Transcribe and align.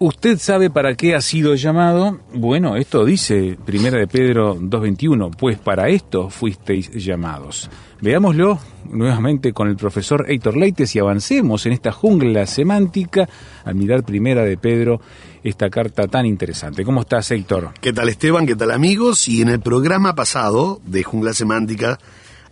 ¿Usted 0.00 0.38
sabe 0.38 0.70
para 0.70 0.94
qué 0.94 1.16
ha 1.16 1.20
sido 1.20 1.56
llamado? 1.56 2.20
Bueno, 2.32 2.76
esto 2.76 3.04
dice 3.04 3.58
Primera 3.66 3.98
de 3.98 4.06
Pedro 4.06 4.54
2.21, 4.54 5.34
pues 5.36 5.58
para 5.58 5.88
esto 5.88 6.30
fuisteis 6.30 6.92
llamados. 6.92 7.68
Veámoslo 8.00 8.60
nuevamente 8.90 9.52
con 9.52 9.66
el 9.66 9.74
profesor 9.74 10.26
Héctor 10.28 10.56
Leites 10.56 10.94
y 10.94 11.00
avancemos 11.00 11.66
en 11.66 11.72
esta 11.72 11.90
jungla 11.90 12.46
semántica 12.46 13.28
al 13.64 13.74
mirar 13.74 14.04
Primera 14.04 14.44
de 14.44 14.56
Pedro 14.56 15.00
esta 15.42 15.68
carta 15.68 16.06
tan 16.06 16.26
interesante. 16.26 16.84
¿Cómo 16.84 17.00
estás, 17.00 17.32
Héctor? 17.32 17.70
¿Qué 17.80 17.92
tal 17.92 18.08
Esteban? 18.08 18.46
¿Qué 18.46 18.54
tal 18.54 18.70
amigos? 18.70 19.26
Y 19.26 19.42
en 19.42 19.48
el 19.48 19.58
programa 19.58 20.14
pasado 20.14 20.80
de 20.86 21.02
Jungla 21.02 21.34
Semántica 21.34 21.98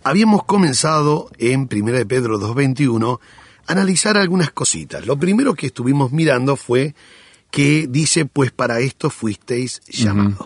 habíamos 0.03 0.43
comenzado 0.43 1.29
en 1.37 1.69
1 1.71 1.93
de 1.93 2.05
Pedro 2.05 2.41
2.21 2.41 3.19
a 3.67 3.71
analizar 3.71 4.17
algunas 4.17 4.51
cositas. 4.51 5.05
Lo 5.05 5.15
primero 5.15 5.53
que 5.53 5.67
estuvimos 5.67 6.11
mirando 6.11 6.57
fue 6.57 6.93
que 7.51 7.87
dice, 7.87 8.25
pues 8.25 8.51
para 8.51 8.79
esto 8.79 9.09
fuisteis 9.09 9.81
llamados. 9.87 10.45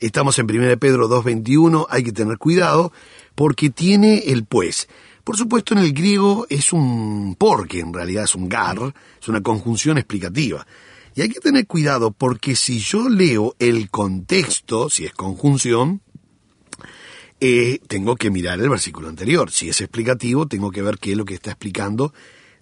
Estamos 0.00 0.38
en 0.38 0.50
1 0.50 0.66
de 0.66 0.76
Pedro 0.76 1.08
2.21, 1.08 1.86
hay 1.88 2.02
que 2.02 2.12
tener 2.12 2.38
cuidado 2.38 2.92
porque 3.34 3.70
tiene 3.70 4.18
el 4.26 4.44
pues. 4.44 4.88
Por 5.24 5.36
supuesto 5.36 5.74
en 5.74 5.80
el 5.80 5.92
griego 5.92 6.46
es 6.50 6.72
un 6.72 7.36
porque, 7.38 7.80
en 7.80 7.92
realidad 7.92 8.24
es 8.24 8.34
un 8.34 8.48
gar, 8.48 8.94
es 9.20 9.28
una 9.28 9.40
conjunción 9.40 9.98
explicativa. 9.98 10.66
Y 11.14 11.20
hay 11.20 11.28
que 11.28 11.40
tener 11.40 11.66
cuidado 11.66 12.10
porque 12.10 12.56
si 12.56 12.78
yo 12.78 13.08
leo 13.08 13.54
el 13.58 13.90
contexto, 13.90 14.90
si 14.90 15.04
es 15.04 15.12
conjunción, 15.12 16.00
eh, 17.40 17.80
tengo 17.86 18.16
que 18.16 18.30
mirar 18.30 18.60
el 18.60 18.68
versículo 18.68 19.08
anterior. 19.08 19.50
Si 19.50 19.68
es 19.68 19.80
explicativo, 19.80 20.46
tengo 20.46 20.70
que 20.70 20.82
ver 20.82 20.98
qué 20.98 21.12
es 21.12 21.16
lo 21.16 21.24
que 21.24 21.34
está 21.34 21.50
explicando 21.50 22.14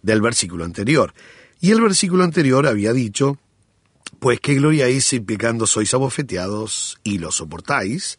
del 0.02 0.20
versículo 0.20 0.64
anterior. 0.64 1.14
Y 1.60 1.70
el 1.70 1.80
versículo 1.80 2.24
anterior 2.24 2.66
había 2.66 2.92
dicho, 2.92 3.38
pues 4.20 4.38
qué 4.40 4.54
gloria 4.54 4.86
es 4.86 5.06
si 5.06 5.20
pecando 5.20 5.66
sois 5.66 5.92
abofeteados 5.94 7.00
y 7.02 7.18
lo 7.18 7.32
soportáis, 7.32 8.18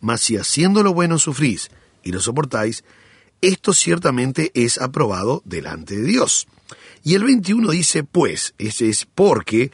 mas 0.00 0.22
si 0.22 0.36
haciendo 0.36 0.82
lo 0.82 0.94
bueno 0.94 1.18
sufrís 1.18 1.70
y 2.02 2.10
lo 2.10 2.20
soportáis, 2.20 2.84
esto 3.42 3.74
ciertamente 3.74 4.50
es 4.54 4.78
aprobado 4.78 5.42
delante 5.44 5.96
de 5.96 6.04
Dios. 6.04 6.48
Y 7.04 7.14
el 7.14 7.24
21 7.24 7.70
dice, 7.70 8.02
pues, 8.02 8.54
ese 8.58 8.88
es 8.88 9.06
porque 9.06 9.70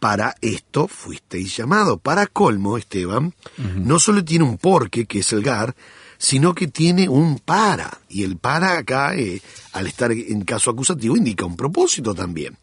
para 0.00 0.34
esto 0.40 0.88
fuisteis 0.88 1.56
llamado. 1.56 1.98
Para 1.98 2.26
colmo, 2.26 2.78
Esteban, 2.78 3.34
no 3.76 4.00
solo 4.00 4.24
tiene 4.24 4.44
un 4.44 4.58
porque, 4.58 5.04
que 5.04 5.20
es 5.20 5.32
el 5.32 5.42
gar, 5.42 5.76
sino 6.18 6.54
que 6.54 6.68
tiene 6.68 7.08
un 7.08 7.38
para. 7.38 8.00
Y 8.08 8.24
el 8.24 8.36
para 8.38 8.78
acá, 8.78 9.14
eh, 9.14 9.42
al 9.72 9.86
estar 9.86 10.10
en 10.10 10.42
caso 10.42 10.70
acusativo, 10.70 11.16
indica 11.16 11.44
un 11.44 11.56
propósito 11.56 12.14
también. 12.14 12.56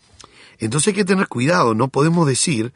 Entonces 0.60 0.90
hay 0.90 0.94
que 0.94 1.06
tener 1.06 1.28
cuidado, 1.28 1.74
no 1.74 1.88
podemos 1.88 2.28
decir 2.28 2.74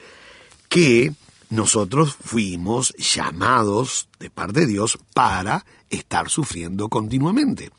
que 0.70 1.14
nosotros 1.50 2.16
fuimos 2.20 2.94
llamados 2.98 4.08
de 4.20 4.30
parte 4.30 4.62
de 4.62 4.68
Dios 4.68 4.98
para 5.14 5.66
estar 5.90 6.30
sufriendo 6.30 6.90
continuamente. 6.90 7.70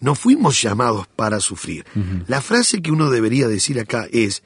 No 0.00 0.14
fuimos 0.14 0.60
llamados 0.60 1.06
para 1.06 1.40
sufrir. 1.40 1.84
La 2.26 2.42
frase 2.42 2.82
que 2.82 2.90
uno 2.90 3.08
debería 3.08 3.48
decir 3.48 3.78
acá 3.78 4.08
es, 4.12 4.42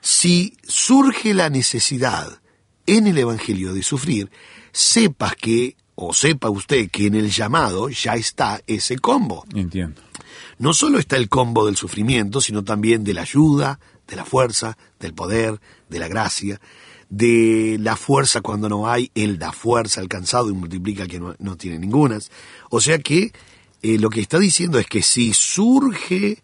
si 0.00 0.56
surge 0.62 1.34
la 1.34 1.50
necesidad 1.50 2.40
en 2.86 3.06
el 3.06 3.18
Evangelio 3.18 3.72
de 3.72 3.82
sufrir, 3.82 4.30
sepas 4.70 5.34
que, 5.34 5.76
o 5.94 6.12
sepa 6.12 6.50
usted 6.50 6.90
que 6.90 7.06
en 7.06 7.14
el 7.14 7.30
llamado 7.30 7.88
ya 7.88 8.14
está 8.14 8.60
ese 8.66 8.98
combo. 8.98 9.44
Entiendo. 9.54 10.02
No 10.58 10.72
solo 10.74 10.98
está 10.98 11.16
el 11.16 11.28
combo 11.28 11.66
del 11.66 11.76
sufrimiento, 11.76 12.40
sino 12.40 12.64
también 12.64 13.04
de 13.04 13.14
la 13.14 13.22
ayuda, 13.22 13.78
de 14.06 14.16
la 14.16 14.24
fuerza, 14.24 14.76
del 14.98 15.14
poder, 15.14 15.60
de 15.88 15.98
la 15.98 16.08
gracia, 16.08 16.60
de 17.10 17.76
la 17.80 17.96
fuerza 17.96 18.40
cuando 18.40 18.68
no 18.68 18.88
hay, 18.90 19.10
él 19.14 19.38
da 19.38 19.52
fuerza 19.52 20.00
al 20.00 20.08
cansado 20.08 20.50
y 20.50 20.52
multiplica 20.54 21.06
que 21.06 21.20
no, 21.20 21.34
no 21.38 21.56
tiene 21.56 21.78
ningunas. 21.78 22.30
O 22.70 22.80
sea 22.80 22.98
que 22.98 23.32
eh, 23.82 23.98
lo 23.98 24.10
que 24.10 24.20
está 24.20 24.38
diciendo 24.38 24.78
es 24.78 24.86
que 24.86 25.02
si 25.02 25.32
surge 25.32 26.42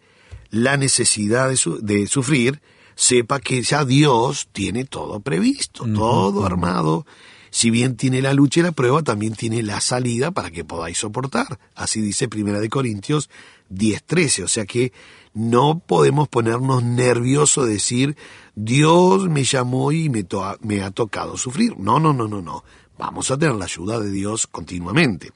la 0.50 0.76
necesidad 0.76 1.48
de, 1.48 1.56
su- 1.56 1.80
de 1.84 2.06
sufrir, 2.06 2.60
sepa 2.94 3.40
que 3.40 3.60
ya 3.62 3.84
Dios 3.84 4.48
tiene 4.52 4.84
todo 4.84 5.20
previsto, 5.20 5.84
todo 5.92 6.46
armado. 6.46 7.06
Si 7.50 7.70
bien 7.70 7.96
tiene 7.96 8.20
la 8.22 8.34
lucha 8.34 8.60
y 8.60 8.62
la 8.64 8.72
prueba, 8.72 9.02
también 9.02 9.34
tiene 9.34 9.62
la 9.62 9.80
salida 9.80 10.30
para 10.30 10.50
que 10.50 10.64
podáis 10.64 10.98
soportar. 10.98 11.58
Así 11.74 12.00
dice 12.00 12.28
Primera 12.28 12.60
de 12.60 12.68
Corintios 12.68 13.30
10:13. 13.74 14.44
O 14.44 14.48
sea 14.48 14.64
que 14.66 14.92
no 15.34 15.80
podemos 15.80 16.28
ponernos 16.28 16.82
nerviosos 16.82 17.66
de 17.66 17.74
decir, 17.74 18.16
Dios 18.54 19.28
me 19.28 19.44
llamó 19.44 19.90
y 19.92 20.08
me, 20.08 20.22
to- 20.24 20.56
me 20.62 20.82
ha 20.82 20.90
tocado 20.90 21.36
sufrir. 21.36 21.76
No, 21.78 21.98
no, 21.98 22.12
no, 22.12 22.28
no, 22.28 22.40
no. 22.40 22.64
Vamos 22.98 23.30
a 23.30 23.36
tener 23.38 23.56
la 23.56 23.64
ayuda 23.64 23.98
de 23.98 24.10
Dios 24.10 24.46
continuamente. 24.46 25.32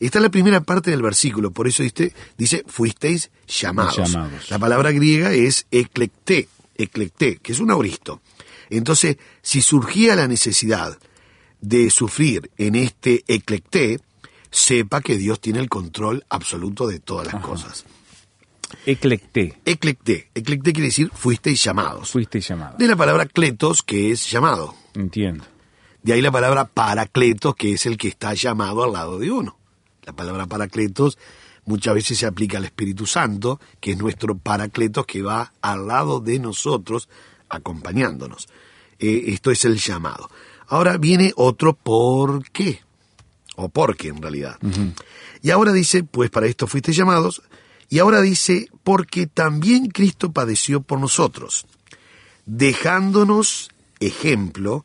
Esta 0.00 0.18
es 0.18 0.22
la 0.22 0.30
primera 0.30 0.60
parte 0.60 0.90
del 0.90 1.02
versículo, 1.02 1.50
por 1.52 1.66
eso 1.68 1.82
dice, 1.82 2.12
dice 2.36 2.64
fuisteis 2.66 3.30
llamados. 3.46 3.96
Llamados. 3.96 4.50
La 4.50 4.58
palabra 4.58 4.90
griega 4.92 5.32
es 5.32 5.66
eclecté, 5.70 6.48
eclecté, 6.76 7.36
que 7.36 7.52
es 7.52 7.60
un 7.60 7.70
auristo. 7.70 8.20
Entonces, 8.70 9.16
si 9.42 9.62
surgía 9.62 10.14
la 10.16 10.28
necesidad 10.28 10.98
de 11.60 11.90
sufrir 11.90 12.50
en 12.58 12.74
este 12.76 13.24
eclecté, 13.28 13.98
sepa 14.50 15.00
que 15.00 15.16
Dios 15.16 15.40
tiene 15.40 15.60
el 15.60 15.68
control 15.68 16.24
absoluto 16.28 16.86
de 16.86 17.00
todas 17.00 17.32
las 17.32 17.42
cosas. 17.42 17.84
Eclecté. 18.84 19.58
Eclecté, 19.64 20.30
eclecté 20.34 20.72
quiere 20.72 20.88
decir 20.88 21.10
fuisteis 21.12 21.62
llamados. 21.62 22.10
Fuiste 22.10 22.40
llamado. 22.40 22.76
De 22.78 22.86
la 22.86 22.96
palabra 22.96 23.26
kletos, 23.26 23.82
que 23.82 24.10
es 24.10 24.30
llamado. 24.30 24.74
Entiendo. 24.94 25.44
De 26.02 26.12
ahí 26.12 26.20
la 26.20 26.30
palabra 26.30 26.66
paracletos, 26.66 27.54
que 27.54 27.72
es 27.72 27.86
el 27.86 27.96
que 27.96 28.08
está 28.08 28.34
llamado 28.34 28.84
al 28.84 28.92
lado 28.92 29.18
de 29.18 29.30
uno. 29.30 29.58
La 30.04 30.12
palabra 30.12 30.46
paracletos 30.46 31.18
muchas 31.64 31.94
veces 31.94 32.18
se 32.18 32.26
aplica 32.26 32.58
al 32.58 32.64
Espíritu 32.64 33.06
Santo, 33.06 33.60
que 33.80 33.92
es 33.92 33.98
nuestro 33.98 34.36
paracletos 34.36 35.06
que 35.06 35.22
va 35.22 35.52
al 35.60 35.86
lado 35.86 36.20
de 36.20 36.38
nosotros, 36.38 37.08
acompañándonos. 37.48 38.48
Eh, 38.98 39.24
esto 39.28 39.50
es 39.50 39.64
el 39.64 39.76
llamado. 39.76 40.30
Ahora 40.66 40.98
viene 40.98 41.32
otro 41.36 41.74
por 41.74 42.50
qué, 42.50 42.82
o 43.58 43.68
porque 43.68 44.08
en 44.08 44.22
realidad. 44.22 44.56
Y 45.42 45.50
ahora 45.50 45.72
dice, 45.72 46.04
pues 46.04 46.30
para 46.30 46.46
esto 46.46 46.66
fuiste 46.66 46.92
llamados, 46.92 47.42
y 47.88 47.98
ahora 47.98 48.22
dice, 48.22 48.68
porque 48.84 49.26
también 49.26 49.88
Cristo 49.88 50.32
padeció 50.32 50.80
por 50.80 51.00
nosotros, 51.00 51.66
dejándonos 52.46 53.70
ejemplo 53.98 54.84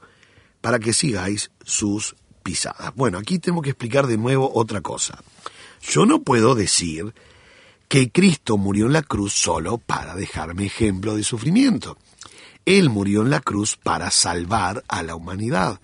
para 0.61 0.79
que 0.79 0.93
sigáis 0.93 1.51
sus 1.63 2.15
pisadas. 2.41 2.95
Bueno, 2.95 3.19
aquí 3.19 3.37
tengo 3.37 3.61
que 3.61 3.69
explicar 3.69 4.07
de 4.07 4.17
nuevo 4.17 4.51
otra 4.53 4.81
cosa. 4.81 5.21
Yo 5.81 6.05
no 6.05 6.23
puedo 6.23 6.55
decir 6.55 7.13
que 7.87 8.09
Cristo 8.09 8.57
murió 8.57 8.87
en 8.87 8.93
la 8.93 9.03
cruz 9.03 9.33
solo 9.33 9.77
para 9.77 10.15
dejarme 10.15 10.65
ejemplo 10.65 11.15
de 11.15 11.23
sufrimiento. 11.23 11.97
Él 12.65 12.89
murió 12.89 13.21
en 13.21 13.29
la 13.29 13.41
cruz 13.41 13.77
para 13.77 14.09
salvar 14.09 14.83
a 14.87 15.03
la 15.03 15.15
humanidad, 15.15 15.79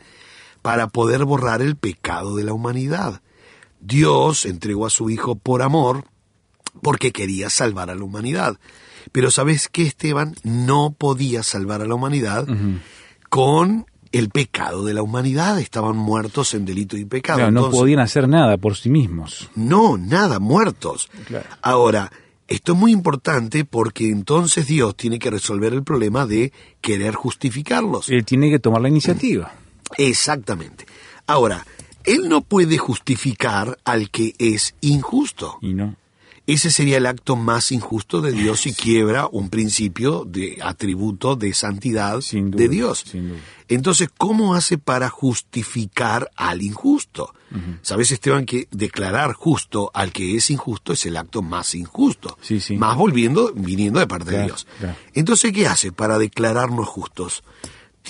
para 0.62 0.88
poder 0.88 1.26
borrar 1.26 1.62
el 1.62 1.76
pecado 1.76 2.36
de 2.36 2.44
la 2.44 2.54
humanidad. 2.54 3.22
Dios 3.80 4.46
entregó 4.46 4.86
a 4.86 4.90
su 4.90 5.10
Hijo 5.10 5.36
por 5.36 5.62
amor, 5.62 6.06
porque 6.82 7.12
quería 7.12 7.50
salvar 7.50 7.90
a 7.90 7.96
la 7.96 8.04
humanidad. 8.04 8.58
Pero 9.12 9.32
¿sabes 9.32 9.70
qué, 9.70 9.84
Esteban? 9.84 10.36
No 10.44 10.96
podía 10.98 11.44
salvar 11.44 11.82
a 11.82 11.86
la 11.86 11.96
humanidad 11.96 12.48
con 13.30 13.86
el 14.12 14.30
pecado 14.30 14.86
de 14.86 14.94
la 14.94 15.02
humanidad. 15.02 15.60
Estaban 15.60 15.96
muertos 15.96 16.54
en 16.54 16.66
delito 16.66 16.98
y 16.98 17.06
pecado. 17.06 17.40
Claro, 17.40 17.52
no 17.52 17.70
podían 17.72 18.00
hacer 18.00 18.28
nada 18.28 18.58
por 18.58 18.76
sí 18.76 18.90
mismos. 18.90 19.50
no, 19.56 19.98
nada, 19.98 20.40
muertos. 20.40 21.10
Claro. 21.28 21.46
Ahora, 21.62 22.12
esto 22.48 22.74
es 22.74 22.80
muy 22.80 22.92
importante 22.92 23.64
porque 23.64 24.10
entonces 24.10 24.68
Dios 24.68 24.96
tiene 24.96 25.20
que 25.20 25.30
resolver 25.30 25.74
el 25.74 25.84
problema 25.84 26.26
de 26.26 26.52
querer 26.82 27.14
justificarlos. 27.14 28.10
Él 28.10 28.26
tiene 28.26 28.50
que 28.50 28.60
tomar 28.60 28.82
la 28.82 28.90
iniciativa. 28.90 29.54
Exactamente. 29.98 30.86
Ahora, 31.28 31.66
Él 32.04 32.28
no 32.30 32.42
puede 32.42 32.78
justificar 32.78 33.78
al 33.84 34.10
que 34.10 34.36
es 34.40 34.76
injusto. 34.82 35.58
Y 35.62 35.74
no. 35.74 35.96
Ese 36.48 36.72
sería 36.72 36.98
el 36.98 37.06
acto 37.06 37.36
más 37.36 37.72
injusto 37.72 38.22
de 38.22 38.32
Dios 38.32 38.66
y 38.66 38.74
quiebra 38.74 39.28
un 39.32 39.50
principio 39.52 40.26
de 40.26 40.58
atributo 40.64 41.36
de 41.36 41.54
santidad 41.54 42.22
Sin 42.22 42.50
duda, 42.50 42.64
de 42.64 42.70
Dios. 42.70 43.04
sin 43.08 43.30
duda. 43.30 43.40
Entonces, 43.68 44.10
¿cómo 44.18 44.56
hace 44.56 44.80
para 44.80 45.10
justificar 45.10 46.32
al 46.36 46.64
injusto? 46.64 47.36
Sabes, 47.84 48.12
Esteban, 48.12 48.46
que 48.48 48.68
declarar 48.72 49.34
justo 49.34 49.92
al 49.94 50.12
que 50.12 50.36
es 50.36 50.50
injusto 50.50 50.94
es 50.94 51.06
el 51.06 51.18
acto 51.18 51.44
más 51.44 51.76
injusto. 51.76 52.36
Sí, 52.42 52.60
sí. 52.60 52.78
Más 52.78 52.98
volviendo, 52.98 53.52
viniendo 53.54 54.00
de 54.00 54.08
parte 54.08 54.32
de 54.32 54.46
Dios. 54.46 54.66
claro. 54.80 54.96
Entonces, 55.14 55.52
¿qué 55.54 55.68
hace 55.68 55.92
para 55.92 56.18
declararnos 56.18 56.88
justos? 56.88 57.44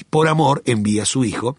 Por 0.10 0.30
amor 0.30 0.62
envía 0.66 1.04
a 1.04 1.06
su 1.06 1.26
Hijo. 1.26 1.58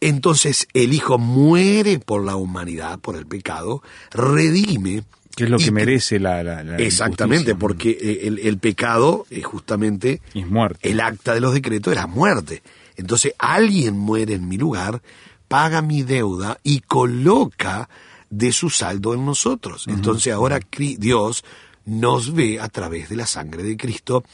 Entonces, 0.00 0.68
el 0.74 0.92
Hijo 0.92 1.18
muere 1.18 1.98
por 1.98 2.24
la 2.24 2.36
humanidad, 2.36 2.98
por 3.00 3.16
el 3.16 3.26
pecado, 3.26 3.82
redime. 4.10 5.04
Que 5.36 5.44
es 5.44 5.50
lo 5.50 5.58
que 5.58 5.70
merece 5.70 6.18
la, 6.18 6.42
la- 6.42 6.62
la 6.64 6.76
Exactamente, 6.78 7.54
porque 7.54 7.90
eh, 7.90 8.20
el, 8.26 8.38
el 8.40 8.58
pecado 8.58 9.24
es 9.30 9.44
justamente 9.44 10.20
es 10.34 10.46
muerte. 10.46 10.88
el 10.90 11.00
acta 11.00 11.32
de 11.34 11.40
los 11.40 11.54
decretos 11.54 11.92
era 11.92 12.06
muerte. 12.08 12.62
Entonces 12.96 13.34
alguien 13.38 13.96
muere 13.96 14.34
en 14.34 14.48
mi 14.48 14.56
lugar, 14.56 15.00
paga 15.46 15.80
mi 15.80 16.02
deuda 16.02 16.58
y 16.64 16.80
coloca 16.80 17.88
de 18.30 18.50
su 18.50 18.68
saldo 18.68 19.14
en 19.14 19.24
nosotros. 19.24 19.86
Entonces 19.86 20.32
ahora 20.32 20.58
Dios 20.76 21.44
nos 21.86 22.34
ve 22.34 22.58
a 22.60 22.68
través 22.68 23.08
de 23.08 23.16
la 23.16 23.26
sangre 23.26 23.62
de 23.62 23.76
Cristo 23.76 24.24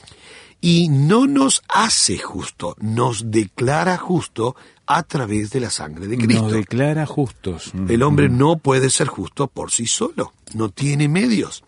y 0.62 0.88
no 0.88 1.26
nos 1.26 1.62
hace 1.68 2.16
justo, 2.16 2.74
nos 2.80 3.30
declara 3.30 3.98
justo 3.98 4.56
a 4.86 5.02
través 5.02 5.50
de 5.50 5.60
la 5.60 5.70
sangre 5.70 6.06
de 6.06 6.16
Cristo. 6.18 6.42
Nos 6.44 6.52
declara 6.52 7.06
justos. 7.06 7.72
El 7.88 8.02
hombre 8.02 8.28
no 8.28 8.56
puede 8.56 8.90
ser 8.90 9.08
justo 9.08 9.46
por 9.46 9.70
sí 9.70 9.86
solo, 9.86 10.32
no 10.54 10.68
tiene 10.68 11.08
medios. 11.08 11.64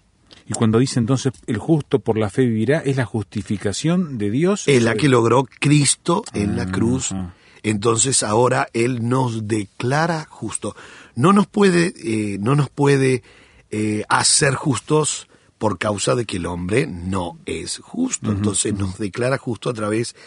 Y 0.48 0.52
cuando 0.52 0.78
dice 0.78 1.00
entonces 1.00 1.32
el 1.46 1.58
justo 1.58 1.98
por 1.98 2.16
la 2.16 2.30
fe 2.30 2.44
vivirá, 2.44 2.78
es 2.78 2.96
la 2.96 3.04
justificación 3.04 4.16
de 4.16 4.30
Dios. 4.30 4.68
Es 4.68 4.82
la 4.82 4.94
que 4.94 5.08
logró 5.08 5.44
Cristo 5.44 6.24
en 6.34 6.56
la 6.56 6.70
cruz. 6.70 7.14
Entonces 7.62 8.22
ahora 8.22 8.68
Él 8.72 9.08
nos 9.08 9.48
declara 9.48 10.26
justo. 10.30 10.76
No 11.16 11.32
nos 11.32 11.48
puede, 11.48 11.94
eh, 11.96 12.38
no 12.38 12.54
nos 12.54 12.70
puede 12.70 13.24
eh, 13.70 14.04
hacer 14.08 14.54
justos 14.54 15.26
por 15.58 15.78
causa 15.78 16.14
de 16.14 16.26
que 16.26 16.36
el 16.36 16.46
hombre 16.46 16.86
no 16.86 17.38
es 17.44 17.78
justo. 17.78 18.30
Entonces 18.30 18.72
nos 18.74 18.98
declara 18.98 19.38
justo 19.38 19.68
a 19.68 19.74
través 19.74 20.14
de 20.14 20.20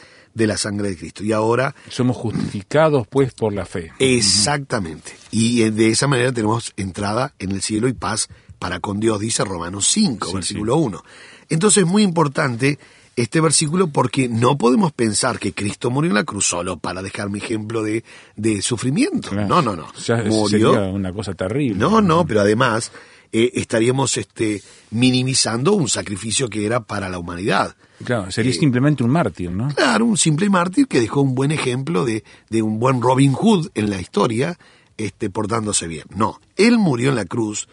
la 0.48 0.58
sangre 0.58 0.90
de 0.90 0.98
Cristo. 0.98 1.24
Y 1.24 1.32
ahora, 1.32 1.76
Somos 1.90 2.18
justificados 2.18 3.08
pues 3.08 3.34
por 3.34 3.54
la 3.54 3.66
fe. 3.66 3.92
exactamente. 4.00 5.14
Y 5.32 5.62
eh, 5.64 5.72
de 5.72 5.90
esa 5.90 6.08
manera 6.08 6.32
tenemos 6.32 6.74
entrada 6.78 7.34
en 7.40 7.52
el 7.52 7.62
cielo 7.62 7.88
y 7.88 7.94
paz 7.94 8.28
para 8.58 8.80
con 8.80 9.00
Dios, 9.00 9.20
dice 9.20 9.44
Romanos 9.46 9.88
5, 9.88 10.28
Sí, 10.28 10.34
versículo 10.34 10.76
1. 10.78 11.04
Entonces 11.50 11.84
es 11.84 11.90
muy 11.90 12.04
importante 12.04 12.78
este 13.16 13.42
versículo 13.42 13.88
porque 13.88 14.30
no 14.30 14.58
podemos 14.58 14.92
pensar 14.94 15.40
que 15.40 15.54
Cristo 15.54 15.90
murió 15.90 16.10
en 16.12 16.16
la 16.16 16.24
cruz 16.24 16.46
solo 16.46 16.78
para 16.78 17.02
dejarme 17.02 17.40
ejemplo 17.40 17.84
de, 17.84 18.04
de 18.38 18.62
sufrimiento. 18.62 19.30
Claro. 19.30 19.48
No, 19.48 19.62
no, 19.62 19.76
no. 19.76 19.94
Ya 20.06 20.18
Murió. 20.24 20.74
sería 20.74 20.90
una 20.90 21.12
cosa 21.12 21.34
terrible. 21.34 21.78
No, 21.80 22.02
no, 22.02 22.26
pero 22.26 22.42
además 22.42 22.92
eh, 23.32 23.52
estaríamos 23.56 24.18
este, 24.18 24.62
minimizando 24.92 25.74
un 25.74 25.88
sacrificio 25.88 26.50
que 26.50 26.66
era 26.66 26.82
para 26.82 27.10
la 27.10 27.20
humanidad. 27.20 27.76
Claro, 28.04 28.32
sería 28.32 28.52
Eh, 28.52 28.56
simplemente 28.56 29.04
un 29.04 29.10
mártir, 29.10 29.52
¿no? 29.52 29.68
Claro, 29.76 30.06
un 30.06 30.18
simple 30.18 30.50
mártir 30.50 30.88
que 30.88 31.00
dejó 31.00 31.22
un 31.22 31.36
buen 31.36 31.52
ejemplo 31.52 32.06
de, 32.06 32.24
de 32.50 32.62
un 32.62 32.80
buen 32.80 33.02
Robin 33.02 33.34
Hood 33.34 33.70
en 33.76 33.90
la 33.90 34.00
historia, 34.00 34.58
este, 34.98 35.30
portándose 35.30 35.88
bien. 35.88 36.06
No, 36.16 36.40
él 36.56 36.78
murió 36.78 37.10
en 37.10 37.16
la 37.16 37.26
cruz 37.26 37.68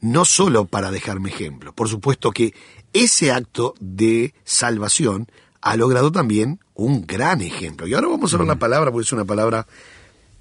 no 0.00 0.24
solo 0.26 0.66
para 0.66 0.90
dejarme 0.90 1.30
ejemplo. 1.30 1.72
Por 1.72 1.88
supuesto 1.88 2.30
que 2.30 2.52
ese 2.92 3.32
acto 3.32 3.74
de 3.80 4.34
salvación 4.44 5.26
ha 5.62 5.76
logrado 5.76 6.12
también 6.12 6.60
un 6.74 7.06
gran 7.06 7.40
ejemplo. 7.40 7.86
Y 7.86 7.94
ahora 7.94 8.08
vamos 8.08 8.34
a 8.34 8.36
ver 8.36 8.46
la 8.46 8.58
palabra, 8.58 8.90
porque 8.90 9.06
es 9.06 9.12
una 9.12 9.24
palabra 9.24 9.66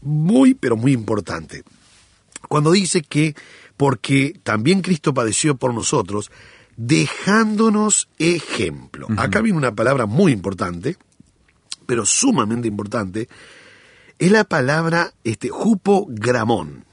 muy, 0.01 0.53
pero 0.53 0.75
muy 0.75 0.91
importante. 0.91 1.63
Cuando 2.49 2.71
dice 2.71 3.01
que 3.01 3.35
porque 3.83 4.39
también 4.43 4.81
Cristo 4.81 5.13
padeció 5.13 5.57
por 5.57 5.73
nosotros, 5.73 6.31
dejándonos 6.77 8.07
ejemplo. 8.17 9.07
Acá 9.17 9.41
viene 9.41 9.57
una 9.57 9.75
palabra 9.75 10.05
muy 10.05 10.31
importante, 10.31 10.95
pero 11.85 12.05
sumamente 12.05 12.69
importante, 12.69 13.27
es 14.19 14.31
la 14.31 14.45
palabra 14.45 15.13
este, 15.25 15.49
jupogramón. 15.49 16.85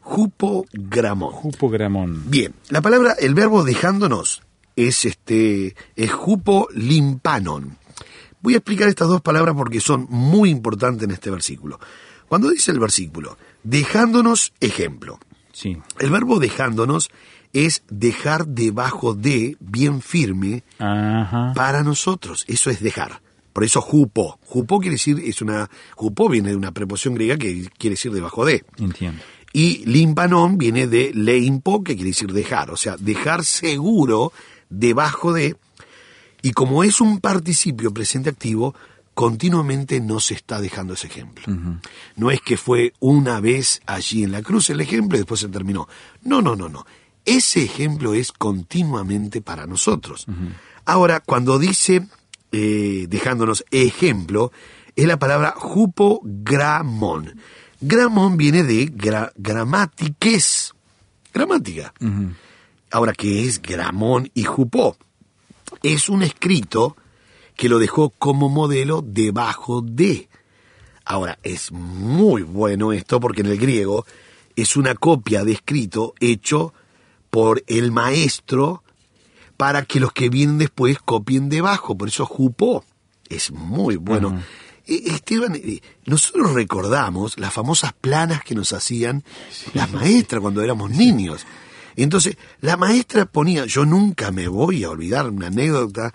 Jupogramón. 0.00 1.30
Jupogramón. 1.30 2.28
Bien, 2.28 2.52
la 2.68 2.82
palabra, 2.82 3.12
el 3.12 3.32
verbo 3.34 3.62
dejándonos 3.62 4.42
es 4.74 5.04
este, 5.04 5.76
es 5.94 6.12
jupolimpanon. 6.12 7.78
Voy 8.40 8.54
a 8.54 8.56
explicar 8.56 8.88
estas 8.88 9.06
dos 9.06 9.20
palabras 9.20 9.54
porque 9.56 9.78
son 9.78 10.08
muy 10.10 10.50
importantes 10.50 11.04
en 11.04 11.12
este 11.12 11.30
versículo. 11.30 11.78
Cuando 12.26 12.50
dice 12.50 12.72
el 12.72 12.80
versículo, 12.80 13.38
dejándonos 13.62 14.52
ejemplo, 14.58 15.20
Sí. 15.54 15.78
el 16.00 16.10
verbo 16.10 16.38
dejándonos 16.38 17.10
es 17.54 17.84
dejar 17.88 18.48
debajo 18.48 19.14
de, 19.14 19.56
bien 19.60 20.02
firme, 20.02 20.64
Ajá. 20.78 21.52
para 21.54 21.82
nosotros. 21.82 22.44
Eso 22.48 22.68
es 22.68 22.80
dejar. 22.80 23.22
Por 23.52 23.62
eso 23.62 23.80
jupo. 23.80 24.40
Jupo 24.44 24.80
quiere 24.80 24.96
decir, 24.96 25.22
es 25.24 25.40
una, 25.40 25.70
jupo 25.94 26.28
viene 26.28 26.50
de 26.50 26.56
una 26.56 26.72
preposición 26.72 27.14
griega 27.14 27.36
que 27.38 27.70
quiere 27.78 27.94
decir 27.94 28.10
debajo 28.12 28.44
de. 28.44 28.64
Entiendo. 28.78 29.22
Y 29.52 29.86
limpanon 29.86 30.58
viene 30.58 30.88
de 30.88 31.12
leimpo, 31.14 31.84
que 31.84 31.94
quiere 31.94 32.10
decir 32.10 32.32
dejar, 32.32 32.72
o 32.72 32.76
sea, 32.76 32.96
dejar 32.98 33.44
seguro 33.44 34.32
debajo 34.68 35.32
de, 35.32 35.56
y 36.42 36.50
como 36.50 36.82
es 36.82 37.00
un 37.00 37.20
participio 37.20 37.94
presente 37.94 38.30
activo, 38.30 38.74
continuamente 39.14 40.00
nos 40.00 40.30
está 40.30 40.60
dejando 40.60 40.94
ese 40.94 41.06
ejemplo. 41.06 41.44
No 42.16 42.30
es 42.30 42.40
que 42.40 42.56
fue 42.56 42.92
una 43.00 43.40
vez 43.40 43.80
allí 43.86 44.24
en 44.24 44.32
la 44.32 44.42
cruz 44.42 44.70
el 44.70 44.80
ejemplo 44.80 45.16
y 45.16 45.20
después 45.20 45.40
se 45.40 45.48
terminó. 45.48 45.88
No, 46.22 46.42
no, 46.42 46.56
no, 46.56 46.68
no. 46.68 46.84
Ese 47.24 47.62
ejemplo 47.62 48.12
es 48.12 48.32
continuamente 48.32 49.40
para 49.40 49.66
nosotros. 49.66 50.26
Ahora, 50.84 51.20
cuando 51.20 51.58
dice, 51.58 52.06
eh, 52.52 53.06
dejándonos 53.08 53.64
ejemplo, 53.70 54.52
es 54.96 55.06
la 55.06 55.18
palabra 55.18 55.54
jupogramón. 55.56 57.40
Gramón 57.80 58.36
viene 58.36 58.62
de 58.62 58.86
gra 58.86 59.32
gramatiques, 59.36 60.74
gramática. 61.32 61.94
Ahora, 62.90 63.12
¿qué 63.12 63.44
es 63.44 63.60
gramón 63.60 64.30
y 64.34 64.44
jupó? 64.44 64.96
Es 65.82 66.08
un 66.08 66.22
escrito 66.22 66.96
que 67.56 67.68
lo 67.68 67.78
dejó 67.78 68.10
como 68.10 68.48
modelo 68.48 69.02
debajo 69.06 69.82
de. 69.82 70.28
Ahora, 71.04 71.38
es 71.42 71.70
muy 71.72 72.42
bueno 72.42 72.92
esto 72.92 73.20
porque 73.20 73.42
en 73.42 73.48
el 73.48 73.58
griego 73.58 74.06
es 74.56 74.76
una 74.76 74.94
copia 74.94 75.44
de 75.44 75.52
escrito 75.52 76.14
hecho 76.20 76.72
por 77.30 77.62
el 77.66 77.92
maestro 77.92 78.82
para 79.56 79.84
que 79.84 80.00
los 80.00 80.12
que 80.12 80.28
vienen 80.28 80.58
después 80.58 80.98
copien 80.98 81.48
debajo. 81.48 81.96
Por 81.96 82.08
eso 82.08 82.26
jupó. 82.26 82.84
Es 83.28 83.50
muy 83.50 83.96
bueno. 83.96 84.42
Eh, 84.86 85.02
Esteban, 85.06 85.54
eh, 85.54 85.80
nosotros 86.06 86.52
recordamos 86.52 87.38
las 87.38 87.52
famosas 87.52 87.92
planas 87.92 88.42
que 88.44 88.54
nos 88.54 88.72
hacían 88.72 89.24
las 89.72 89.90
maestras 89.92 90.40
cuando 90.40 90.62
éramos 90.62 90.90
niños. 90.90 91.46
Entonces, 91.96 92.36
la 92.60 92.76
maestra 92.76 93.24
ponía, 93.24 93.66
yo 93.66 93.84
nunca 93.84 94.30
me 94.30 94.48
voy 94.48 94.84
a 94.84 94.90
olvidar 94.90 95.28
una 95.28 95.46
anécdota 95.46 96.12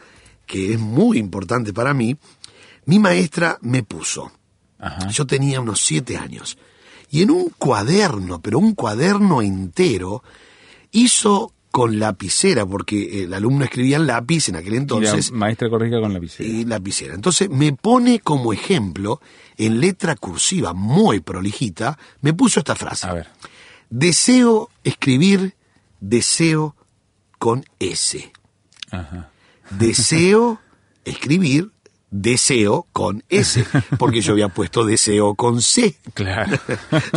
que 0.50 0.74
es 0.74 0.80
muy 0.80 1.20
importante 1.20 1.74
para 1.74 1.94
mí. 1.94 2.18
Mi 2.86 2.98
maestra 2.98 3.60
me 3.62 3.84
puso, 3.84 4.32
Ajá. 4.80 5.08
yo 5.10 5.28
tenía 5.28 5.62
unos 5.62 5.80
siete 5.86 6.18
años, 6.18 6.58
y 7.12 7.22
en 7.22 7.30
un 7.30 7.50
cuaderno, 7.58 8.42
pero 8.42 8.58
un 8.58 8.74
cuaderno 8.74 9.44
entero, 9.44 10.24
hizo 10.92 11.54
con 11.70 12.00
lapicera, 12.00 12.66
porque 12.66 13.24
el 13.24 13.34
alumno 13.36 13.64
escribía 13.64 13.98
en 13.98 14.08
lápiz 14.08 14.50
en 14.50 14.56
aquel 14.56 14.74
Y 14.74 14.78
entonces, 14.78 15.30
la 15.30 15.38
maestra 15.38 15.70
corrija 15.70 16.00
con 16.02 16.14
la 16.14 16.18
lapicera. 16.20 16.50
y 16.50 16.66
lapicera. 16.66 17.14
Entonces 17.14 17.48
me 17.48 17.74
pone 17.74 18.20
como 18.20 18.52
ejemplo, 18.52 19.22
en 19.56 19.80
letra 19.80 20.16
cursiva 20.16 20.74
muy 20.74 21.20
prolijita, 21.20 22.00
me 22.22 22.34
puso 22.34 22.60
esta 22.60 22.76
frase. 22.76 23.06
A 23.08 23.14
ver. 23.14 23.28
Deseo 23.92 24.72
escribir, 24.84 25.54
deseo 26.00 26.76
con 27.38 27.66
S. 27.80 28.32
Ajá. 28.90 29.30
Deseo 29.72 30.60
escribir 31.06 31.72
deseo 32.12 32.88
con 32.92 33.24
S, 33.30 33.66
porque 33.98 34.22
yo 34.22 34.34
había 34.34 34.50
puesto 34.50 34.86
deseo 34.86 35.36
con 35.36 35.62
C. 35.62 35.96
Claro. 36.14 36.58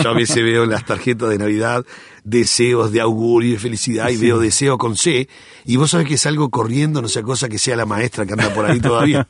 Yo 0.03 0.11
a 0.11 0.15
veces 0.15 0.37
veo 0.37 0.65
en 0.65 0.71
las 0.71 0.85
tarjetas 0.85 1.31
de 1.31 1.39
Navidad 1.39 1.85
deseos 2.25 2.93
de 2.93 3.01
augurio 3.01 3.51
y 3.51 3.53
de 3.55 3.59
felicidad 3.59 4.11
y 4.11 4.17
veo 4.17 4.39
deseo 4.39 4.79
con 4.79 4.97
C, 4.97 5.29
y 5.65 5.77
vos 5.77 5.91
sabés 5.91 6.07
que 6.07 6.19
salgo 6.19 6.51
corriendo, 6.51 7.03
no 7.03 7.09
sea 7.09 7.23
cosa 7.23 7.49
que 7.49 7.59
sea 7.59 7.77
la 7.77 7.87
maestra 7.87 8.27
que 8.27 8.35
anda 8.35 8.53
por 8.55 8.65
ahí 8.65 8.81
todavía. 8.81 9.27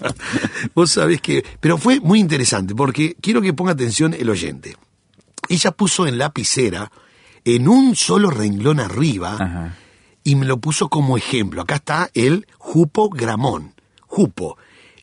vos 0.74 0.92
sabés 0.92 1.20
que... 1.20 1.44
Pero 1.60 1.78
fue 1.78 2.00
muy 2.00 2.20
interesante, 2.20 2.74
porque 2.74 3.16
quiero 3.20 3.40
que 3.40 3.52
ponga 3.52 3.72
atención 3.72 4.14
el 4.14 4.30
oyente. 4.30 4.76
Ella 5.48 5.72
puso 5.72 6.06
en 6.06 6.18
lapicera, 6.18 6.92
en 7.44 7.66
un 7.66 7.96
solo 7.96 8.30
renglón 8.30 8.78
arriba, 8.78 9.34
Ajá. 9.34 9.76
Y 10.24 10.36
me 10.36 10.46
lo 10.46 10.58
puso 10.58 10.88
como 10.88 11.16
ejemplo. 11.16 11.62
Acá 11.62 11.76
está 11.76 12.10
el 12.14 12.46
jupogramón. 12.58 13.74
Jupo 14.06 14.56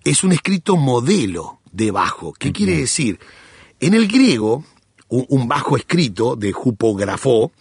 es 0.04 0.24
un 0.24 0.32
escrito 0.32 0.78
modelo 0.78 1.60
de 1.72 1.92
bajo. 1.92 2.34
¿Qué 2.34 2.52
quiere 2.52 2.78
decir? 2.78 3.20
En 3.80 3.94
el 3.94 4.08
griego, 4.08 4.64
un, 5.08 5.26
un 5.30 5.48
bajo 5.48 5.78
escrito 5.78 6.36
de 6.36 6.52
jupografó 6.52 7.52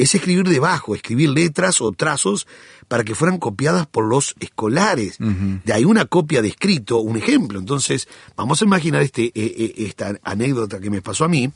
es 0.00 0.14
escribir 0.14 0.48
debajo, 0.48 0.94
escribir 0.94 1.28
letras 1.28 1.80
o 1.82 1.92
trazos 1.92 2.46
para 2.88 3.04
que 3.04 3.14
fueran 3.14 3.38
copiadas 3.38 3.86
por 3.86 4.04
los 4.06 4.34
escolares. 4.40 5.18
De 5.18 5.72
ahí 5.72 5.84
una 5.84 6.06
copia 6.06 6.40
de 6.40 6.48
escrito, 6.48 6.98
un 6.98 7.18
ejemplo. 7.18 7.58
Entonces, 7.58 8.08
vamos 8.34 8.62
a 8.62 8.64
imaginar 8.64 9.02
este, 9.02 9.26
eh, 9.26 9.32
eh, 9.34 9.74
esta 9.76 10.18
anécdota 10.24 10.80
que 10.80 10.90
me 10.90 11.02
pasó 11.02 11.24
a 11.24 11.28
mí. 11.28 11.52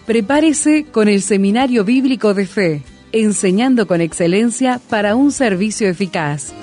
Prepárese 0.08 0.86
con 0.86 1.10
el 1.10 1.22
Seminario 1.22 1.84
Bíblico 1.84 2.34
de 2.34 2.46
Fe, 2.46 2.82
enseñando 3.12 3.88
con 3.88 4.00
excelencia 4.00 4.80
para 4.90 5.16
un 5.18 5.34
servicio 5.34 5.90
eficaz. 5.90 6.54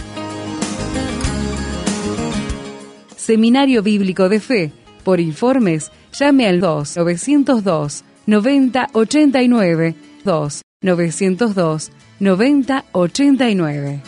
Seminario 3.17 3.83
Bíblico 3.83 4.31
de 4.31 4.41
Fe. 4.41 4.73
Por 5.05 5.21
informes, 5.21 5.93
llame 6.19 6.47
al 6.47 6.61
2 6.61 6.97
902 6.97 8.05
9089 8.27 9.95
2 10.25 10.63
902 10.83 11.91
9089. 12.21 14.03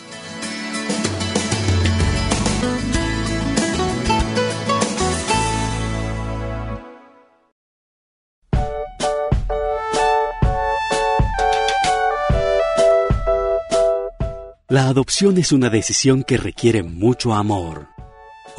La 14.69 14.89
adopción 14.89 15.37
es 15.37 15.53
una 15.53 15.69
decisión 15.69 16.23
que 16.23 16.35
requiere 16.35 16.83
mucho 16.83 17.33
amor. 17.33 17.96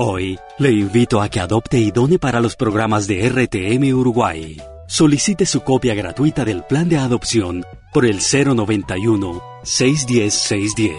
Hoy 0.00 0.38
le 0.59 0.71
invito 0.71 1.21
a 1.21 1.28
que 1.28 1.40
adopte 1.40 1.76
y 1.76 1.90
done 1.90 2.21
para 2.21 2.40
los 2.40 2.55
programas 2.55 3.09
de 3.09 3.28
RTM 3.28 3.93
Uruguay. 3.93 4.57
Solicite 4.87 5.45
su 5.45 5.62
copia 5.62 5.93
gratuita 5.97 6.45
del 6.45 6.62
plan 6.62 6.88
de 6.88 6.99
adopción 6.99 7.67
por 7.93 8.07
el 8.07 8.21
091-610-610 8.21 10.95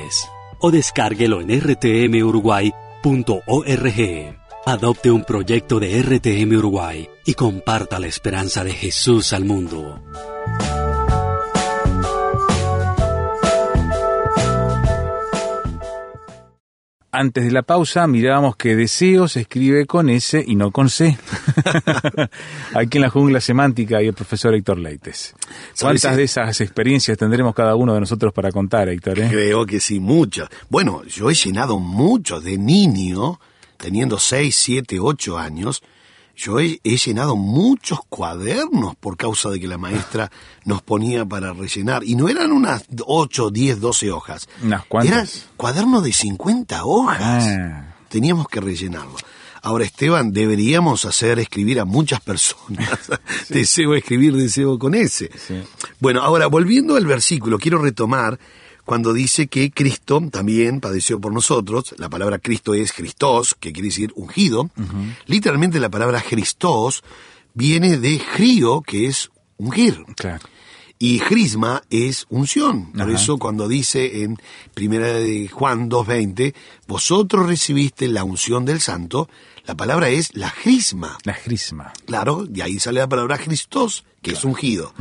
o 0.60 0.70
descárguelo 0.70 1.40
en 1.40 1.62
rtmuruguay.org. 1.62 4.38
Adopte 4.66 5.12
un 5.12 5.24
proyecto 5.24 5.80
de 5.80 6.02
RTM 6.02 6.58
Uruguay 6.58 7.08
y 7.26 7.36
comparta 7.36 8.00
la 8.00 8.08
esperanza 8.08 8.66
de 8.66 8.74
Jesús 8.74 9.32
al 9.32 9.46
mundo. 9.46 10.04
Antes 17.12 17.44
de 17.44 17.52
la 17.52 17.64
pausa 17.64 18.06
mirábamos 18.06 18.56
que 18.56 18.76
deseo 18.76 19.28
se 19.28 19.42
escribe 19.42 19.88
con 19.88 20.10
S 20.10 20.44
y 20.46 20.56
no 20.56 20.70
con 20.70 20.90
C. 20.90 21.18
Aquí 22.76 22.98
en 22.98 23.02
la 23.02 23.10
jungla 23.10 23.42
semántica 23.42 24.00
y 24.04 24.08
el 24.08 24.14
profesor 24.14 24.54
Héctor 24.54 24.78
Leites. 24.78 25.34
¿Cuántas 25.80 26.16
de 26.16 26.24
esas 26.24 26.62
experiencias 26.62 27.18
tendremos 27.18 27.56
cada 27.56 27.76
uno 27.76 27.96
de 27.96 28.02
nosotros 28.02 28.32
para 28.32 28.52
contar, 28.52 28.90
Héctor? 28.90 29.20
eh? 29.20 29.28
Creo 29.28 29.66
que 29.66 29.80
sí, 29.80 30.00
muchas. 30.00 30.50
Bueno, 30.70 31.04
yo 31.06 31.32
he 31.32 31.34
llenado 31.34 31.80
mucho 31.80 32.40
de 32.42 32.60
niño, 32.60 33.40
teniendo 33.78 34.20
6, 34.20 34.56
7, 34.56 35.00
8 35.00 35.38
años. 35.40 35.82
Yo 36.40 36.62
he, 36.62 36.80
he 36.86 36.96
llenado 36.96 37.36
muchos 37.36 38.00
cuadernos 38.08 38.96
por 38.96 39.18
causa 39.18 39.50
de 39.50 39.60
que 39.60 39.68
la 39.68 39.78
maestra 39.78 40.32
nos 40.64 40.82
ponía 40.82 41.26
para 41.26 41.52
rellenar. 41.52 42.06
Y 42.06 42.16
no 42.16 42.30
eran 42.30 42.54
unas 42.54 42.86
8, 43.06 43.50
10, 43.50 43.82
12 43.82 44.12
hojas. 44.12 44.48
Unas 44.64 44.86
cuantas. 44.86 45.12
Eran 45.12 45.28
cuadernos 45.58 46.02
de 46.02 46.14
50 46.14 46.86
hojas. 46.86 47.46
Ah. 47.46 47.94
Teníamos 48.08 48.48
que 48.48 48.62
rellenarlo. 48.62 49.18
Ahora, 49.62 49.84
Esteban, 49.84 50.32
deberíamos 50.32 51.04
hacer 51.04 51.40
escribir 51.40 51.82
a 51.82 51.84
muchas 51.84 52.22
personas. 52.22 53.12
deseo 53.50 53.94
escribir, 53.94 54.34
deseo 54.34 54.80
con 54.80 54.96
ese. 54.96 55.30
Sí. 55.46 55.62
Bueno, 56.00 56.22
ahora, 56.22 56.48
volviendo 56.48 56.96
al 56.96 57.06
versículo, 57.06 57.60
quiero 57.60 57.80
retomar 57.80 58.40
cuando 58.90 59.14
dice 59.14 59.46
que 59.46 59.70
Cristo 59.70 60.20
también 60.32 60.80
padeció 60.80 61.22
por 61.22 61.32
nosotros. 61.32 61.94
La 62.00 62.10
palabra 62.10 62.40
Cristo 62.40 62.74
es 62.74 62.92
Christos, 62.92 63.54
que 63.54 63.72
quiere 63.72 63.90
decir 63.90 64.12
ungido. 64.16 64.72
Literalmente 65.28 65.80
la 65.80 65.92
palabra 65.92 66.24
Christos 66.28 67.04
viene 67.54 68.00
de 68.00 68.20
Grio, 68.36 68.82
que 68.82 69.06
es 69.06 69.30
ungir. 69.58 70.04
Claro. 70.16 70.44
Y 70.98 71.20
Crisma 71.20 71.84
es 71.92 72.26
unción. 72.30 72.92
Por 72.94 73.04
Ajá. 73.04 73.12
eso 73.14 73.38
cuando 73.38 73.68
dice 73.68 74.24
en 74.24 74.38
primera 74.74 75.14
de 75.14 75.48
Juan 75.50 75.88
2.20, 75.88 76.56
vosotros 76.88 77.46
recibiste 77.46 78.08
la 78.08 78.24
unción 78.24 78.66
del 78.66 78.82
santo, 78.82 79.30
la 79.68 79.76
palabra 79.76 80.10
es 80.10 80.36
la 80.36 80.52
crisma. 80.52 81.16
La 81.26 81.36
crisma. 81.36 81.94
Claro, 82.08 82.44
de 82.44 82.64
ahí 82.64 82.80
sale 82.80 83.02
la 83.02 83.08
palabra 83.08 83.38
Christos, 83.38 84.04
que 84.24 84.32
es 84.32 84.44
ungido. 84.44 84.96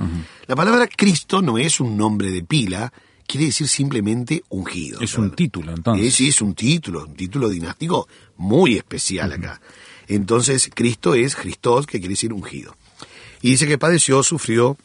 La 0.47 0.57
palabra 0.57 0.87
Cristo 0.95 1.41
no 1.41 1.57
es 1.57 1.81
un 1.81 1.97
nombre 1.97 2.31
de 2.31 2.43
pila, 2.43 2.93
quiere 3.29 3.47
decir 3.47 3.69
simplemente 3.69 4.43
ungido. 4.49 5.01
Es 5.01 5.17
un 5.19 5.31
título, 5.33 5.73
entonces. 5.73 6.07
Eh, 6.07 6.11
sí, 6.11 6.29
es 6.29 6.41
un 6.41 6.55
título, 6.55 7.05
un 7.05 7.15
título 7.15 7.49
dinástico 7.49 8.09
muy 8.39 8.77
especial 8.77 9.33
acá. 9.33 9.61
Entonces, 10.09 10.71
Cristo 10.75 11.15
es 11.15 11.37
Christos, 11.37 11.87
que 11.87 11.99
quiere 11.99 12.15
decir 12.15 12.33
ungido. 12.33 12.75
Y 13.43 13.51
dice 13.51 13.67
que 13.69 13.77
padeció, 13.77 14.23
sufrió, 14.23 14.77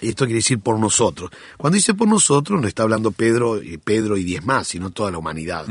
esto 0.00 0.26
quiere 0.26 0.38
decir 0.38 0.60
por 0.60 0.78
nosotros. 0.78 1.30
Cuando 1.56 1.76
dice 1.76 1.94
por 1.94 2.06
nosotros, 2.06 2.60
no 2.60 2.68
está 2.68 2.82
hablando 2.82 3.10
Pedro, 3.10 3.56
eh, 3.56 3.80
Pedro 3.82 4.18
y 4.18 4.24
diez 4.24 4.44
más, 4.44 4.68
sino 4.68 4.90
toda 4.90 5.10
la 5.10 5.18
humanidad. 5.18 5.66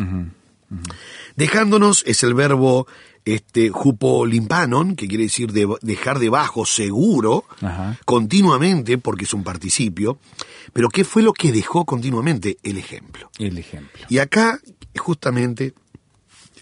Dejándonos 1.35 2.03
es 2.07 2.23
el 2.23 2.33
verbo 2.33 2.88
este 3.25 3.70
jupo 3.70 4.25
limpanon, 4.25 4.96
que 4.96 5.08
quiere 5.08 5.24
decir 5.25 5.51
de- 5.53 5.68
dejar 5.82 6.20
debajo 6.20 6.65
seguro, 6.65 7.46
Ajá. 7.62 7.98
continuamente, 8.06 8.98
porque 8.98 9.24
es 9.25 9.34
un 9.34 9.44
participio. 9.44 10.20
Pero 10.74 10.89
¿qué 10.89 11.03
fue 11.03 11.22
lo 11.24 11.34
que 11.34 11.51
dejó 11.51 11.86
continuamente? 11.86 12.58
El 12.63 12.77
ejemplo. 12.77 13.30
El 13.39 13.58
ejemplo. 13.58 14.06
Y 14.10 14.18
acá, 14.18 14.60
justamente, 14.98 15.74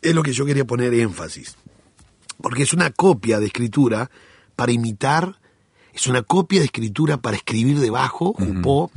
es 0.02 0.14
lo 0.14 0.22
que 0.24 0.34
yo 0.34 0.46
quería 0.46 0.66
poner 0.66 0.94
énfasis. 0.94 1.56
Porque 2.42 2.64
es 2.64 2.74
una 2.74 2.90
copia 2.92 3.40
de 3.40 3.46
escritura 3.48 4.10
para 4.56 4.72
imitar, 4.72 5.40
es 5.94 6.08
una 6.08 6.22
copia 6.24 6.60
de 6.60 6.66
escritura 6.66 7.18
para 7.18 7.38
escribir 7.38 7.80
debajo, 7.80 8.34
jupó. 8.34 8.92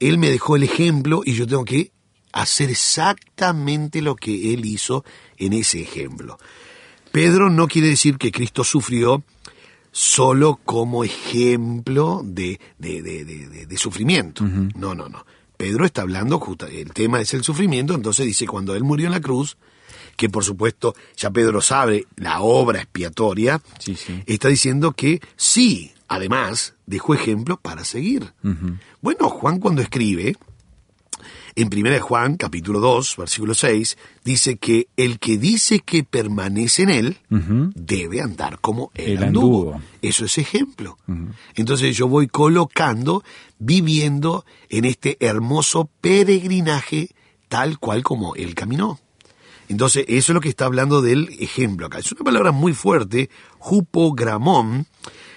Él 0.00 0.18
me 0.18 0.30
dejó 0.30 0.56
el 0.56 0.62
ejemplo 0.64 1.22
y 1.24 1.34
yo 1.34 1.46
tengo 1.46 1.64
que 1.64 1.92
hacer 2.32 2.70
exactamente 2.70 4.00
lo 4.02 4.16
que 4.16 4.54
él 4.54 4.64
hizo 4.64 5.04
en 5.36 5.52
ese 5.52 5.80
ejemplo. 5.82 6.38
Pedro 7.12 7.50
no 7.50 7.68
quiere 7.68 7.88
decir 7.88 8.16
que 8.18 8.32
Cristo 8.32 8.64
sufrió 8.64 9.22
solo 9.90 10.58
como 10.64 11.04
ejemplo 11.04 12.22
de, 12.24 12.58
de, 12.78 13.02
de- 13.02 13.76
sufrimiento. 13.76 14.44
No, 14.76 14.94
no, 14.94 15.08
no. 15.08 15.24
Pedro 15.56 15.84
está 15.84 16.02
hablando, 16.02 16.38
justa- 16.40 16.68
el 16.68 16.92
tema 16.92 17.20
es 17.20 17.34
el 17.34 17.42
sufrimiento, 17.44 17.94
entonces 17.94 18.26
dice 18.26 18.46
cuando 18.46 18.74
él 18.74 18.84
murió 18.84 19.06
en 19.06 19.12
la 19.12 19.20
cruz, 19.20 19.56
que 20.16 20.28
por 20.28 20.44
supuesto 20.44 20.94
ya 21.16 21.30
Pedro 21.30 21.60
sabe 21.60 22.06
la 22.16 22.40
obra 22.40 22.80
expiatoria, 22.80 23.60
Sí, 23.78 23.94
sí. 23.96 24.22
está 24.26 24.48
diciendo 24.48 24.92
que 24.92 25.20
sí, 25.36 25.92
además 26.08 26.74
dejó 26.86 27.14
ejemplo 27.14 27.56
para 27.58 27.84
seguir. 27.84 28.32
Bueno, 29.00 29.28
Juan 29.28 29.58
cuando 29.58 29.82
escribe, 29.82 30.36
en 31.54 31.68
1 31.72 32.00
Juan, 32.00 32.36
capítulo 32.36 32.80
2, 32.80 33.16
versículo 33.18 33.54
6, 33.54 33.96
dice 34.24 34.56
que 34.56 34.88
el 34.96 35.18
que 35.18 35.38
dice 35.38 35.80
que 35.80 36.04
permanece 36.04 36.82
en 36.82 36.90
él 36.90 37.18
debe 37.74 38.20
andar 38.20 38.58
como 38.60 38.90
él, 38.94 39.18
Él 39.18 39.24
anduvo. 39.24 39.74
anduvo. 39.74 39.82
Eso 40.00 40.24
es 40.24 40.38
ejemplo. 40.38 40.98
Entonces 41.54 41.96
yo 41.96 42.08
voy 42.08 42.28
colocando, 42.28 43.22
viviendo 43.58 44.44
en 44.68 44.84
este 44.84 45.16
hermoso 45.20 45.90
peregrinaje 46.00 47.10
tal 47.48 47.78
cual 47.78 48.02
como 48.02 48.34
él 48.34 48.54
caminó. 48.54 48.98
Entonces, 49.68 50.04
eso 50.08 50.32
es 50.32 50.34
lo 50.34 50.40
que 50.40 50.48
está 50.48 50.66
hablando 50.66 51.00
del 51.00 51.28
ejemplo 51.38 51.86
acá. 51.86 51.98
Es 51.98 52.12
una 52.12 52.24
palabra 52.24 52.52
muy 52.52 52.72
fuerte, 52.74 53.30
jupogramón. 53.58 54.86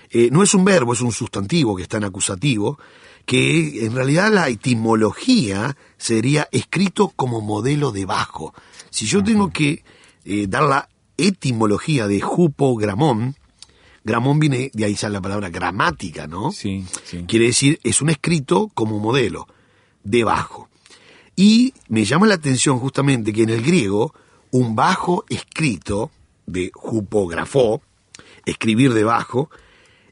Eh, 0.09 0.29
no 0.31 0.43
es 0.43 0.53
un 0.53 0.65
verbo, 0.65 0.93
es 0.93 1.01
un 1.01 1.11
sustantivo 1.11 1.75
que 1.75 1.83
está 1.83 1.97
en 1.97 2.05
acusativo, 2.05 2.77
que 3.25 3.85
en 3.85 3.95
realidad 3.95 4.31
la 4.31 4.49
etimología 4.49 5.75
sería 5.97 6.47
escrito 6.51 7.09
como 7.15 7.41
modelo 7.41 7.91
debajo. 7.91 8.53
Si 8.89 9.05
yo 9.07 9.23
tengo 9.23 9.51
que 9.51 9.83
eh, 10.25 10.45
dar 10.47 10.63
la 10.63 10.89
etimología 11.17 12.07
de 12.07 12.21
jupogramón, 12.21 13.35
gramón 14.03 14.39
viene, 14.39 14.69
de 14.73 14.85
ahí 14.85 14.95
sale 14.95 15.13
la 15.13 15.21
palabra 15.21 15.49
gramática, 15.49 16.27
¿no? 16.27 16.51
Sí, 16.51 16.85
sí. 17.03 17.25
Quiere 17.27 17.45
decir, 17.47 17.79
es 17.83 18.01
un 18.01 18.09
escrito 18.09 18.69
como 18.73 18.99
modelo, 18.99 19.47
debajo. 20.03 20.69
Y 21.35 21.73
me 21.89 22.05
llama 22.05 22.27
la 22.27 22.35
atención 22.35 22.79
justamente 22.79 23.33
que 23.33 23.43
en 23.43 23.49
el 23.49 23.61
griego, 23.61 24.13
un 24.51 24.75
bajo 24.75 25.25
escrito 25.29 26.11
de 26.45 26.71
jupografó, 26.73 27.81
escribir 28.45 28.93
debajo, 28.93 29.49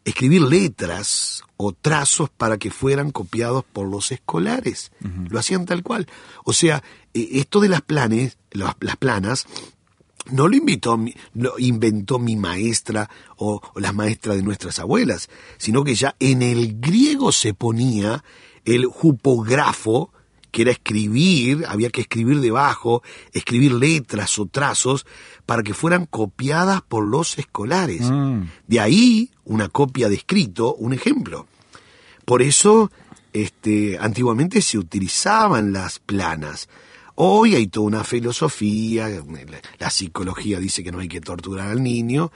escribir 0.05 0.41
letras 0.41 1.43
o 1.57 1.72
trazos 1.72 2.29
para 2.29 2.57
que 2.57 2.72
fueran 2.72 3.12
copiados 3.12 3.63
por 3.63 3.88
los 3.88 4.12
escolares. 4.12 4.91
Lo 5.29 5.39
hacían 5.39 5.65
tal 5.65 5.81
cual. 5.83 6.07
O 6.43 6.53
sea, 6.53 6.83
eh, 7.13 7.29
esto 7.33 7.60
de 7.62 7.69
las 7.69 7.81
planes, 7.81 8.38
las, 8.51 8.75
las 8.81 8.98
planas, 8.98 9.45
no 10.31 10.48
lo 10.48 10.55
inventó, 10.55 10.98
mi- 10.98 11.13
lo 11.33 11.57
inventó 11.60 12.17
mi 12.19 12.36
maestra 12.36 13.10
o, 13.38 13.62
o 13.74 13.79
las 13.79 13.93
maestras 13.93 14.36
de 14.38 14.43
nuestras 14.43 14.79
abuelas, 14.79 15.29
sino 15.57 15.83
que 15.83 15.95
ya 15.95 16.15
en 16.19 16.41
el 16.41 16.79
griego 16.79 17.31
se 17.31 17.53
ponía 17.53 18.24
el 18.65 18.86
jupografo, 18.86 20.12
que 20.53 20.62
era 20.62 20.72
escribir, 20.72 21.65
había 21.67 21.89
que 21.89 22.01
escribir 22.01 22.39
debajo, 22.39 23.01
escribir 23.31 23.74
letras 23.74 24.38
o 24.38 24.45
trazos 24.45 25.07
para 25.48 25.63
que 25.63 25.74
fueran 25.74 26.05
copiadas 26.05 26.83
por 26.83 27.07
los 27.07 27.39
escolares. 27.39 28.01
Mm. 28.01 28.44
De 28.68 28.79
ahí 28.79 29.31
una 29.46 29.68
copia 29.68 30.09
de 30.09 30.16
escrito, 30.16 30.75
un 30.75 30.94
ejemplo. 30.94 31.48
Por 32.24 32.44
eso, 32.44 32.92
este, 33.33 33.98
antiguamente 34.00 34.61
se 34.61 34.77
utilizaban 34.77 35.74
las 35.74 35.98
planas. 35.98 36.70
Hoy 37.16 37.55
hay 37.55 37.66
toda 37.66 37.87
una 37.87 38.03
filosofía, 38.03 39.09
la, 39.79 39.89
psicología 39.89 40.59
dice 40.59 40.83
que 40.83 40.92
no 40.92 41.00
hay 41.00 41.07
que 41.07 41.20
torturar 41.20 41.72
al 41.72 41.81
niño. 41.81 42.31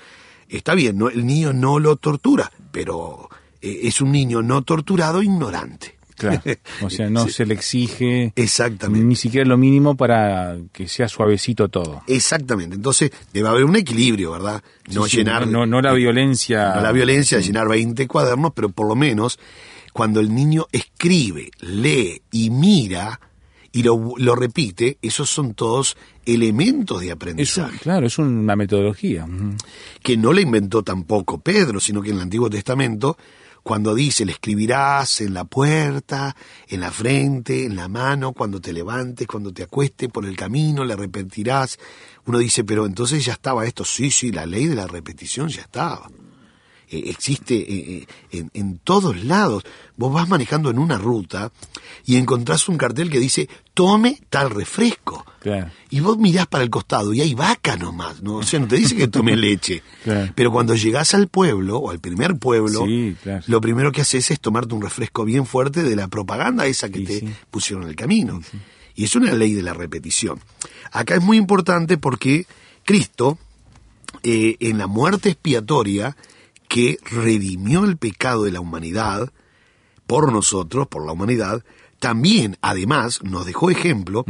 Está 0.50 0.74
bien, 0.74 0.98
no, 0.98 1.10
el 1.10 1.24
niño 1.24 1.54
no 1.54 1.78
lo 1.78 1.98
tortura, 1.98 2.52
pero 2.72 3.30
eh, 3.62 3.82
es 3.84 4.02
un 4.02 4.12
niño 4.12 4.42
no 4.42 4.64
torturado 4.64 5.22
ignorante. 5.22 5.97
Claro. 6.18 6.42
O 6.82 6.90
sea, 6.90 7.10
no 7.10 7.26
Sí. 7.26 7.32
se 7.32 7.46
le 7.46 7.54
exige 7.54 8.34
Exactamente. 8.36 9.06
ni 9.06 9.16
siquiera 9.16 9.48
lo 9.48 9.58
mínimo 9.58 9.96
para 9.96 10.58
que 10.74 10.88
sea 10.88 11.08
suavecito 11.08 11.70
todo. 11.70 12.02
Exactamente. 12.08 12.76
Entonces 12.76 13.12
debe 13.34 13.48
haber 13.50 13.64
un 13.66 13.76
equilibrio, 13.76 14.32
¿verdad? 14.32 14.62
No 14.94 15.04
Sí, 15.04 15.12
sí, 15.12 15.18
llenar 15.18 15.48
no, 15.48 15.66
no 15.66 15.82
la 15.82 15.94
violencia. 15.94 16.74
no 16.76 16.82
la 16.82 16.92
violencia 16.92 17.38
de 17.38 17.44
llenar 17.44 17.68
20 17.68 18.08
cuadernos, 18.08 18.52
pero 18.56 18.70
por 18.70 18.88
lo 18.88 18.96
menos 18.96 19.40
cuando 19.94 20.20
el 20.20 20.34
niño 20.34 20.68
escribe, 20.72 21.50
lee 21.62 22.22
y 22.32 22.50
mira 22.52 23.20
y 23.78 23.84
lo, 23.84 24.14
lo 24.18 24.36
repite, 24.36 24.98
esos 25.04 25.30
son 25.30 25.54
todos 25.54 25.98
elementos 26.26 27.00
de 27.00 27.12
aprendizaje. 27.12 27.78
claro, 27.78 28.08
es 28.08 28.18
una 28.18 28.56
metodología. 28.56 29.28
Que 30.02 30.18
no 30.18 30.34
la 30.34 30.42
inventó 30.42 30.82
tampoco 30.82 31.38
Pedro, 31.38 31.80
sino 31.80 32.02
que 32.02 32.10
en 32.10 32.16
el 32.16 32.24
Antiguo 32.24 32.50
Testamento, 32.50 33.20
cuando 33.62 33.94
dice, 33.94 34.26
le 34.26 34.32
escribirás 34.32 35.22
en 35.22 35.36
la 35.36 35.44
puerta, 35.44 36.36
en 36.68 36.80
la 36.80 36.90
frente, 36.90 37.66
en 37.66 37.76
la 37.76 37.88
mano, 37.88 38.34
cuando 38.34 38.60
te 38.60 38.74
levantes, 38.74 39.28
cuando 39.28 39.54
te 39.54 39.62
acuestes 39.62 40.10
por 40.10 40.26
el 40.26 40.36
camino, 40.36 40.84
le 40.84 40.96
repetirás. 40.96 41.78
Uno 42.26 42.40
dice, 42.40 42.64
pero 42.64 42.88
entonces 42.88 43.24
ya 43.24 43.34
estaba 43.34 43.64
esto. 43.68 43.86
Sí, 43.86 44.10
sí, 44.10 44.32
la 44.32 44.48
ley 44.48 44.66
de 44.66 44.76
la 44.76 44.88
repetición 44.88 45.50
ya 45.50 45.62
estaba. 45.62 46.10
Eh, 46.90 47.04
existe 47.10 47.56
eh, 47.56 47.98
eh, 47.98 48.08
en, 48.32 48.50
en 48.54 48.78
todos 48.80 49.24
lados. 49.26 49.64
Vos 49.98 50.14
vas 50.14 50.30
manejando 50.30 50.70
en 50.70 50.80
una 50.80 50.98
ruta 50.98 51.52
y 52.06 52.16
encontrás 52.16 52.70
un 52.70 52.78
cartel 52.78 53.10
que 53.10 53.20
dice, 53.20 53.50
tome 53.74 54.22
tal 54.30 54.50
refresco. 54.52 55.26
Claro. 55.42 55.70
Y 55.90 56.00
vos 56.00 56.18
mirás 56.18 56.48
para 56.48 56.64
el 56.64 56.70
costado 56.70 57.14
y 57.14 57.22
hay 57.22 57.34
vaca 57.34 57.76
nomás, 57.78 58.22
¿no? 58.24 58.38
O 58.38 58.44
sea, 58.44 58.60
no 58.60 58.68
te 58.68 58.78
dice 58.78 58.96
que 58.96 59.08
tome 59.08 59.36
leche. 59.36 59.84
Claro. 60.04 60.32
Pero 60.36 60.52
cuando 60.54 60.74
llegás 60.76 61.14
al 61.14 61.28
pueblo, 61.28 61.80
o 61.80 61.90
al 61.92 62.00
primer 62.00 62.38
pueblo, 62.38 62.86
Sí, 62.86 63.16
claro. 63.22 63.44
lo 63.48 63.60
primero 63.60 63.92
que 63.92 64.00
haces 64.02 64.32
es 64.32 64.40
tomarte 64.40 64.74
un 64.74 64.82
refresco 64.82 65.26
bien 65.26 65.46
fuerte 65.46 65.84
de 65.84 65.96
la 65.98 66.08
propaganda 66.08 66.66
esa 66.66 66.88
que 66.90 67.00
Sí, 67.00 67.06
te 67.06 67.20
sí. 67.20 67.30
pusieron 67.52 67.84
en 67.84 67.90
el 67.90 67.96
camino. 67.98 68.40
Y 68.96 69.04
es 69.04 69.16
una 69.18 69.34
ley 69.34 69.54
de 69.54 69.64
la 69.64 69.74
repetición. 69.74 70.40
Acá 70.94 71.16
es 71.16 71.22
muy 71.24 71.36
importante 71.38 71.98
porque 71.98 72.46
Cristo, 72.86 73.38
eh, 74.24 74.56
en 74.62 74.78
la 74.78 74.88
muerte 74.88 75.30
expiatoria, 75.30 76.16
que 76.68 76.98
redimió 77.04 77.86
el 77.86 77.98
pecado 77.98 78.44
de 78.44 78.52
la 78.52 78.60
humanidad, 78.60 79.32
por 80.06 80.32
nosotros, 80.32 80.88
por 80.88 81.06
la 81.06 81.12
humanidad, 81.12 81.64
también, 82.00 82.58
además, 82.62 83.24
nos 83.24 83.46
dejó 83.46 83.72
ejemplo. 83.72 84.26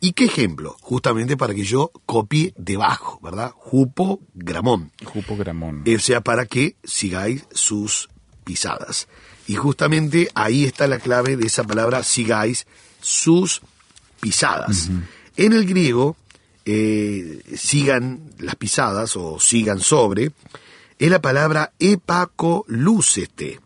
¿Y 0.00 0.12
qué 0.12 0.26
ejemplo? 0.26 0.76
Justamente 0.80 1.36
para 1.36 1.54
que 1.54 1.64
yo 1.64 1.90
copie 2.04 2.52
debajo, 2.56 3.18
¿verdad? 3.22 3.52
Jupo 3.56 4.20
Gramón. 4.34 4.92
Jupo 5.04 5.36
Gramón. 5.36 5.84
O 5.86 5.98
sea, 5.98 6.20
para 6.20 6.44
que 6.46 6.76
sigáis 6.84 7.46
sus 7.52 8.10
pisadas. 8.44 9.08
Y 9.46 9.54
justamente 9.54 10.28
ahí 10.34 10.64
está 10.64 10.86
la 10.86 10.98
clave 10.98 11.36
de 11.36 11.46
esa 11.46 11.64
palabra, 11.64 12.02
sigáis 12.02 12.66
sus 13.00 13.62
pisadas. 14.20 14.90
En 15.36 15.52
el 15.54 15.66
griego, 15.66 16.16
eh, 16.66 17.40
sigan 17.56 18.30
las 18.38 18.56
pisadas 18.56 19.16
o 19.16 19.40
sigan 19.40 19.80
sobre, 19.80 20.32
es 20.98 21.10
la 21.10 21.20
palabra 21.20 21.72
epacolúcete. 21.78 23.60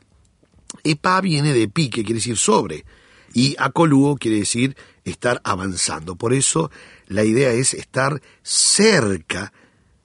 Epa 0.85 1.21
viene 1.21 1.53
de 1.53 1.69
pi, 1.69 1.89
que 1.89 2.03
quiere 2.03 2.19
decir 2.19 2.37
sobre, 2.37 2.85
y 3.33 3.55
acoluo 3.59 4.17
quiere 4.17 4.39
decir 4.39 4.77
estar 5.05 5.41
avanzando. 5.45 6.17
Por 6.17 6.35
eso 6.35 6.71
la 7.07 7.25
idea 7.25 7.53
es 7.53 7.75
estar 7.75 8.21
cerca 8.43 9.53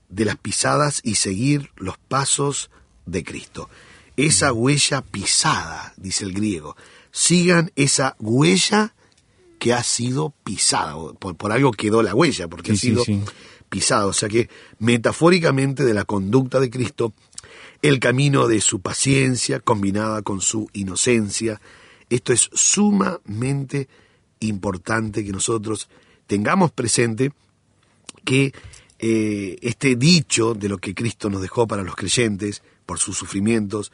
de 0.10 0.26
las 0.26 0.38
pisadas 0.38 1.02
y 1.04 1.16
seguir 1.16 1.72
los 1.76 1.98
pasos 1.98 2.70
de 3.06 3.24
Cristo. 3.24 3.70
Esa 4.16 4.54
huella 4.54 5.02
pisada, 5.02 5.94
dice 5.98 6.26
el 6.26 6.34
griego. 6.34 6.76
Sigan 7.12 7.72
esa 7.76 8.16
huella 8.20 8.96
que 9.60 9.74
ha 9.74 9.84
sido 9.84 10.34
pisada. 10.44 10.96
Por, 11.20 11.36
por 11.36 11.52
algo 11.52 11.72
quedó 11.72 12.02
la 12.02 12.16
huella, 12.16 12.48
porque 12.48 12.76
Sí, 12.76 12.78
ha 12.78 12.80
sido 12.80 13.04
sí, 13.04 13.22
sí. 13.26 13.32
Pisada. 13.70 14.06
O 14.06 14.14
sea 14.14 14.30
que 14.30 14.50
metafóricamente 14.80 15.84
de 15.84 15.94
la 15.94 16.06
conducta 16.06 16.60
de 16.60 16.70
Cristo, 16.70 17.14
el 17.82 18.00
camino 18.00 18.48
de 18.48 18.62
su 18.62 18.80
paciencia 18.82 19.60
combinada 19.60 20.22
con 20.22 20.42
su 20.42 20.70
inocencia, 20.74 21.62
esto 22.10 22.34
es 22.34 22.50
sumamente 22.54 23.88
importante 24.40 25.26
que 25.26 25.32
nosotros 25.32 25.90
tengamos 26.26 26.72
presente 26.72 27.32
que 28.24 28.54
eh, 29.00 29.58
este 29.62 29.96
dicho 29.96 30.54
de 30.54 30.70
lo 30.70 30.78
que 30.78 30.96
Cristo 30.96 31.30
nos 31.30 31.42
dejó 31.42 31.68
para 31.68 31.84
los 31.84 31.96
creyentes 31.96 32.64
por 32.86 33.00
sus 33.00 33.18
sufrimientos, 33.18 33.92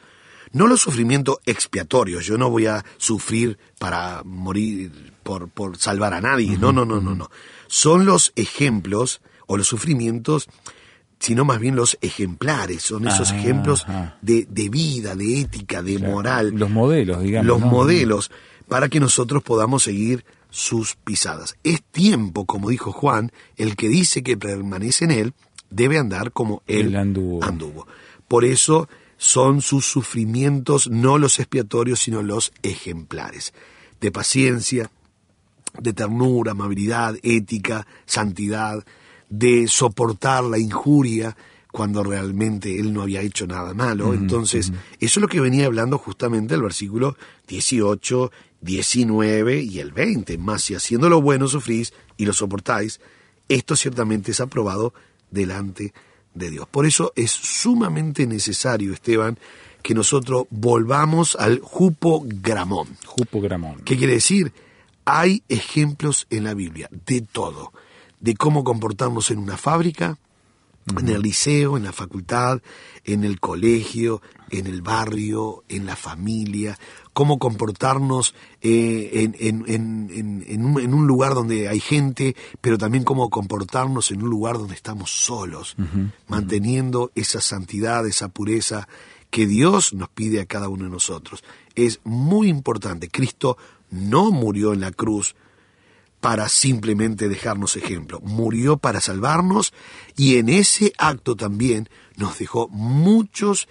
no 0.52 0.66
los 0.66 0.80
sufrimientos 0.80 1.38
expiatorios, 1.46 2.24
yo 2.24 2.38
no 2.38 2.48
voy 2.48 2.66
a 2.66 2.84
sufrir 2.96 3.58
para 3.78 4.22
morir, 4.24 5.12
por, 5.22 5.48
por 5.48 5.76
salvar 5.78 6.14
a 6.14 6.20
nadie, 6.20 6.56
no, 6.56 6.72
no, 6.72 6.84
no, 6.84 7.00
no, 7.00 7.14
no. 7.14 7.30
Son 7.66 8.06
los 8.06 8.32
ejemplos 8.36 9.20
o 9.46 9.56
los 9.56 9.66
sufrimientos, 9.68 10.48
sino 11.18 11.44
más 11.44 11.58
bien 11.58 11.76
los 11.76 11.96
ejemplares, 12.00 12.82
son 12.82 13.06
esos 13.08 13.30
Ah, 13.32 13.38
ejemplos 13.38 13.84
ah. 13.88 14.16
de, 14.20 14.46
de 14.50 14.68
vida, 14.68 15.14
de 15.14 15.40
ética, 15.40 15.82
de 15.82 15.98
moral. 15.98 16.50
Los 16.54 16.70
modelos, 16.70 17.22
digamos. 17.22 17.46
Los 17.46 17.60
¿no? 17.60 17.66
modelos 17.66 18.30
para 18.68 18.88
que 18.88 19.00
nosotros 19.00 19.42
podamos 19.42 19.82
seguir 19.84 20.24
sus 20.50 20.96
pisadas. 20.96 21.56
Es 21.64 21.82
tiempo, 21.82 22.44
como 22.46 22.70
dijo 22.70 22.92
Juan, 22.92 23.32
el 23.56 23.76
que 23.76 23.88
dice 23.88 24.22
que 24.22 24.36
permanece 24.36 25.04
en 25.04 25.10
él 25.10 25.34
debe 25.70 25.98
andar 25.98 26.30
como 26.32 26.62
él, 26.66 26.88
Él 26.88 26.96
anduvo. 26.96 27.42
anduvo. 27.42 27.86
Por 28.28 28.44
eso 28.44 28.88
son 29.16 29.62
sus 29.62 29.86
sufrimientos 29.86 30.88
no 30.88 31.18
los 31.18 31.38
expiatorios, 31.38 32.00
sino 32.00 32.22
los 32.22 32.52
ejemplares, 32.62 33.52
de 34.00 34.12
paciencia, 34.12 34.90
de 35.78 35.92
ternura, 35.92 36.52
amabilidad, 36.52 37.16
ética, 37.22 37.86
santidad, 38.06 38.84
de 39.38 39.66
soportar 39.68 40.44
la 40.44 40.58
injuria 40.58 41.36
cuando 41.72 42.04
realmente 42.04 42.78
él 42.78 42.92
no 42.92 43.02
había 43.02 43.20
hecho 43.20 43.46
nada 43.46 43.74
malo. 43.74 44.14
Entonces, 44.14 44.72
eso 45.00 45.18
es 45.18 45.22
lo 45.22 45.26
que 45.26 45.40
venía 45.40 45.66
hablando 45.66 45.98
justamente 45.98 46.54
el 46.54 46.62
versículo 46.62 47.16
18, 47.48 48.30
19 48.60 49.60
y 49.60 49.80
el 49.80 49.90
20. 49.90 50.38
Más 50.38 50.62
si 50.62 50.74
haciendo 50.74 51.08
lo 51.08 51.20
bueno 51.20 51.48
sufrís 51.48 51.92
y 52.16 52.26
lo 52.26 52.32
soportáis, 52.32 53.00
esto 53.48 53.74
ciertamente 53.74 54.30
es 54.30 54.40
aprobado 54.40 54.94
delante 55.30 55.92
de 56.32 56.50
Dios. 56.50 56.68
Por 56.68 56.86
eso 56.86 57.12
es 57.16 57.32
sumamente 57.32 58.26
necesario, 58.26 58.92
Esteban, 58.92 59.36
que 59.82 59.94
nosotros 59.94 60.46
volvamos 60.50 61.34
al 61.36 61.58
jupogramón. 61.58 62.88
Jupogramón. 63.04 63.80
¿Qué 63.84 63.96
quiere 63.96 64.14
decir? 64.14 64.52
Hay 65.04 65.42
ejemplos 65.48 66.26
en 66.30 66.44
la 66.44 66.54
Biblia 66.54 66.88
de 67.04 67.20
todo, 67.20 67.72
de 68.24 68.34
cómo 68.34 68.64
comportarnos 68.64 69.30
en 69.30 69.38
una 69.38 69.56
fábrica, 69.56 70.18
en 70.98 71.08
el 71.08 71.22
liceo, 71.22 71.76
en 71.78 71.84
la 71.84 71.92
facultad, 71.92 72.60
en 73.04 73.24
el 73.24 73.40
colegio, 73.40 74.20
en 74.50 74.66
el 74.66 74.82
barrio, 74.82 75.64
en 75.68 75.86
la 75.86 75.96
familia, 75.96 76.78
cómo 77.14 77.38
comportarnos 77.38 78.34
eh, 78.60 79.10
en, 79.14 79.34
en- 79.38 79.64
en- 79.66 80.10
en- 80.10 80.44
en 80.46 80.64
un, 80.64 80.80
en 80.80 80.92
un 80.94 81.06
lugar 81.06 81.32
donde 81.34 81.68
hay 81.68 81.80
gente, 81.80 82.36
pero 82.60 82.76
también 82.76 83.04
cómo 83.04 83.30
comportarnos 83.30 84.10
en 84.10 84.22
un 84.22 84.28
lugar 84.30 84.58
donde 84.58 84.74
estamos 84.74 85.10
solos, 85.10 85.74
manteniendo 86.28 87.12
esa 87.14 87.40
santidad, 87.40 88.06
esa 88.06 88.28
pureza 88.28 88.86
que 89.30 89.46
Dios 89.46 89.94
nos 89.94 90.08
pide 90.10 90.40
a 90.40 90.46
cada 90.46 90.68
uno 90.68 90.84
de 90.84 90.90
nosotros. 90.90 91.42
Es 91.74 92.00
muy 92.04 92.48
importante. 92.48 93.08
Cristo 93.08 93.56
no 93.90 94.30
murió 94.30 94.72
en 94.72 94.80
la 94.80 94.92
cruz 94.92 95.34
para 96.24 96.48
simplemente 96.48 97.28
dejarnos 97.28 97.76
ejemplo. 97.76 98.18
Murió 98.20 98.78
para 98.78 99.02
salvarnos 99.02 99.74
y 100.16 100.38
en 100.38 100.48
ese 100.48 100.94
acto 100.96 101.36
también 101.36 101.90
nos 102.16 102.38
dejó 102.38 102.66
muchos 102.68 103.68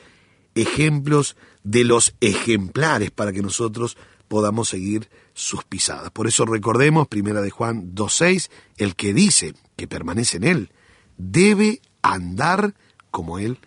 ejemplos 0.53 1.35
de 1.63 1.83
los 1.83 2.13
ejemplares 2.21 3.09
para 3.09 3.31
que 3.31 3.41
nosotros 3.41 3.97
podamos 4.27 4.69
seguir 4.69 5.09
sus 5.33 5.63
pisadas. 5.63 6.11
Por 6.11 6.27
eso 6.27 6.45
recordemos, 6.45 7.07
primera 7.07 7.41
de 7.41 7.49
Juan 7.49 7.95
2.6, 7.95 8.51
el 8.77 8.95
que 8.95 9.15
dice 9.15 9.55
que 9.75 9.87
permanece 9.87 10.37
en 10.37 10.43
él, 10.43 10.71
debe 11.17 11.81
andar 12.03 12.75
como 13.09 13.39
él 13.39 13.57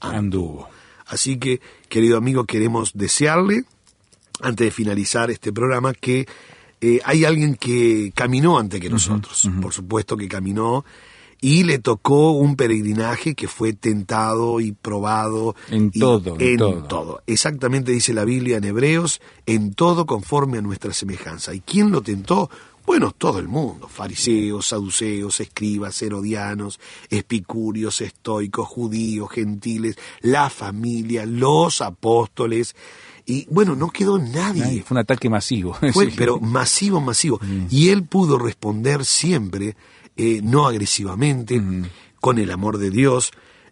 Anduvo. 0.00 0.68
Así 1.06 1.38
que, 1.38 1.62
querido 1.88 2.18
amigo, 2.18 2.44
queremos 2.44 2.92
desearle, 2.92 3.64
antes 4.42 4.66
de 4.66 4.70
finalizar 4.70 5.30
este 5.30 5.50
programa, 5.50 5.94
que 5.94 6.26
eh, 6.96 7.00
hay 7.04 7.24
alguien 7.24 7.54
que 7.56 8.12
caminó 8.14 8.58
antes 8.58 8.80
que 8.80 8.90
nosotros. 8.90 9.48
Por 9.62 9.72
supuesto 9.72 10.16
que 10.16 10.28
caminó 10.28 10.84
y 11.40 11.64
le 11.64 11.78
tocó 11.78 12.32
un 12.32 12.56
peregrinaje 12.56 13.34
que 13.34 13.48
fue 13.48 13.72
tentado 13.74 14.60
y 14.60 14.72
probado. 14.72 15.54
En 15.68 15.90
y- 15.92 15.98
todo, 16.00 16.36
en 16.38 16.48
en 16.48 16.56
todo. 16.56 16.82
todo. 16.84 17.22
Exactamente 17.26 17.92
dice 17.92 18.14
la 18.14 18.24
Biblia 18.24 18.56
en 18.56 18.64
Hebreos, 18.64 19.20
en 19.46 19.74
todo 19.74 20.06
conforme 20.06 20.58
a 20.58 20.62
nuestra 20.62 20.92
semejanza. 20.92 21.54
¿Y 21.54 21.60
quién 21.60 21.90
lo 21.90 22.00
tentó? 22.02 22.48
Bueno, 22.86 23.12
todo 23.16 23.38
el 23.38 23.48
mundo, 23.48 23.88
fariseos, 23.88 24.68
saduceos, 24.68 25.40
escribas, 25.40 26.00
herodianos, 26.02 26.78
epicúreos, 27.08 28.00
estoicos, 28.02 28.68
judíos, 28.68 29.30
gentiles, 29.30 29.96
la 30.20 30.50
familia, 30.50 31.24
los 31.24 31.80
apóstoles, 31.80 32.76
y 33.26 33.46
bueno, 33.50 33.74
no 33.74 33.88
quedó 33.88 34.18
nadie. 34.18 34.82
Fue 34.82 34.96
un 34.96 34.98
ataque 34.98 35.30
masivo. 35.30 35.72
Fue, 35.94 36.10
Sí. 36.10 36.14
pero 36.14 36.38
masivo, 36.40 37.00
masivo. 37.00 37.40
Y 37.70 37.88
él 37.88 38.04
pudo 38.04 38.38
responder 38.38 39.06
siempre, 39.06 39.76
eh, 40.16 40.40
no 40.42 40.66
agresivamente, 40.66 41.62
con 42.20 42.38
el 42.38 42.50
amor 42.50 42.76
de 42.76 42.90
Dios. 42.90 43.30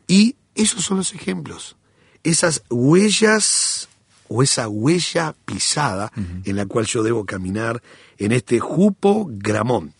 Y 0.09 0.37
esos 0.55 0.85
son 0.85 0.97
los 0.97 1.13
ejemplos. 1.13 1.77
Esas 2.25 2.63
huellas 2.71 3.91
o 4.29 4.43
esa 4.43 4.69
huella 4.69 5.35
pisada 5.45 6.13
en 6.17 6.57
la 6.57 6.67
cual 6.67 6.87
yo 6.87 7.03
debo 7.03 7.27
caminar 7.27 7.83
en 8.19 8.33
este 8.33 8.61
jupo 8.61 9.27
gramón. 9.29 9.95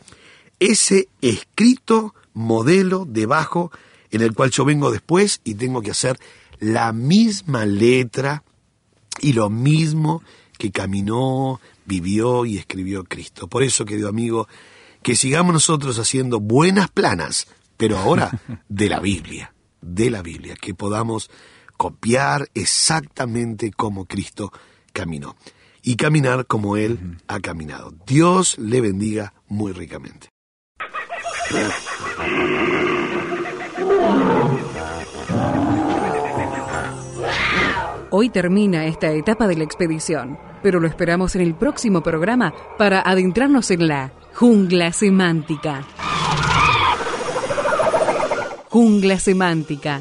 Ese 0.59 1.09
escrito 1.21 2.15
modelo 2.35 3.05
debajo 3.07 3.71
en 4.11 4.21
el 4.21 4.35
cual 4.35 4.51
yo 4.51 4.65
vengo 4.65 4.91
después 4.91 5.41
y 5.45 5.55
tengo 5.55 5.83
que 5.83 5.91
hacer 5.91 6.19
la 6.61 6.93
misma 6.93 7.67
letra 7.67 8.45
y 9.21 9.33
lo 9.33 9.51
mismo 9.51 10.23
que 10.59 10.71
caminó, 10.71 11.61
vivió 11.85 12.45
y 12.45 12.59
escribió 12.59 13.05
Cristo. 13.05 13.49
Por 13.49 13.63
eso, 13.63 13.85
querido 13.85 14.09
amigo, 14.09 14.47
que 15.03 15.17
sigamos 15.17 15.53
nosotros 15.53 15.99
haciendo 15.99 16.41
buenas 16.41 16.91
planas, 16.91 17.49
pero 17.77 17.99
ahora 17.99 18.41
de 18.69 18.89
la 18.89 19.01
Biblia, 19.01 19.53
de 19.81 20.11
la 20.11 20.23
Biblia, 20.23 20.55
que 20.55 20.75
podamos 20.75 21.31
copiar 21.83 22.49
exactamente 22.55 23.73
como 23.73 24.05
Cristo 24.05 24.53
caminó 24.93 25.35
y 25.83 25.97
caminar 25.97 26.47
como 26.47 26.77
Él 26.77 27.19
ha 27.27 27.41
caminado. 27.41 27.93
Dios 28.07 28.57
le 28.57 28.81
bendiga 28.81 29.35
muy 29.49 29.73
ricamente. 29.73 30.29
Hoy 38.11 38.31
termina 38.31 38.87
esta 38.87 39.11
etapa 39.11 39.49
de 39.49 39.57
la 39.57 39.65
expedición, 39.65 40.39
pero 40.63 40.79
lo 40.79 40.87
esperamos 40.87 41.35
en 41.35 41.41
el 41.41 41.57
próximo 41.57 42.01
programa 42.01 42.55
para 42.79 43.01
adentrarnos 43.01 43.73
en 43.73 43.89
la 43.89 44.13
jungla 44.35 44.93
semántica. 44.93 45.85
Jungla 48.71 49.19
semántica 49.19 50.01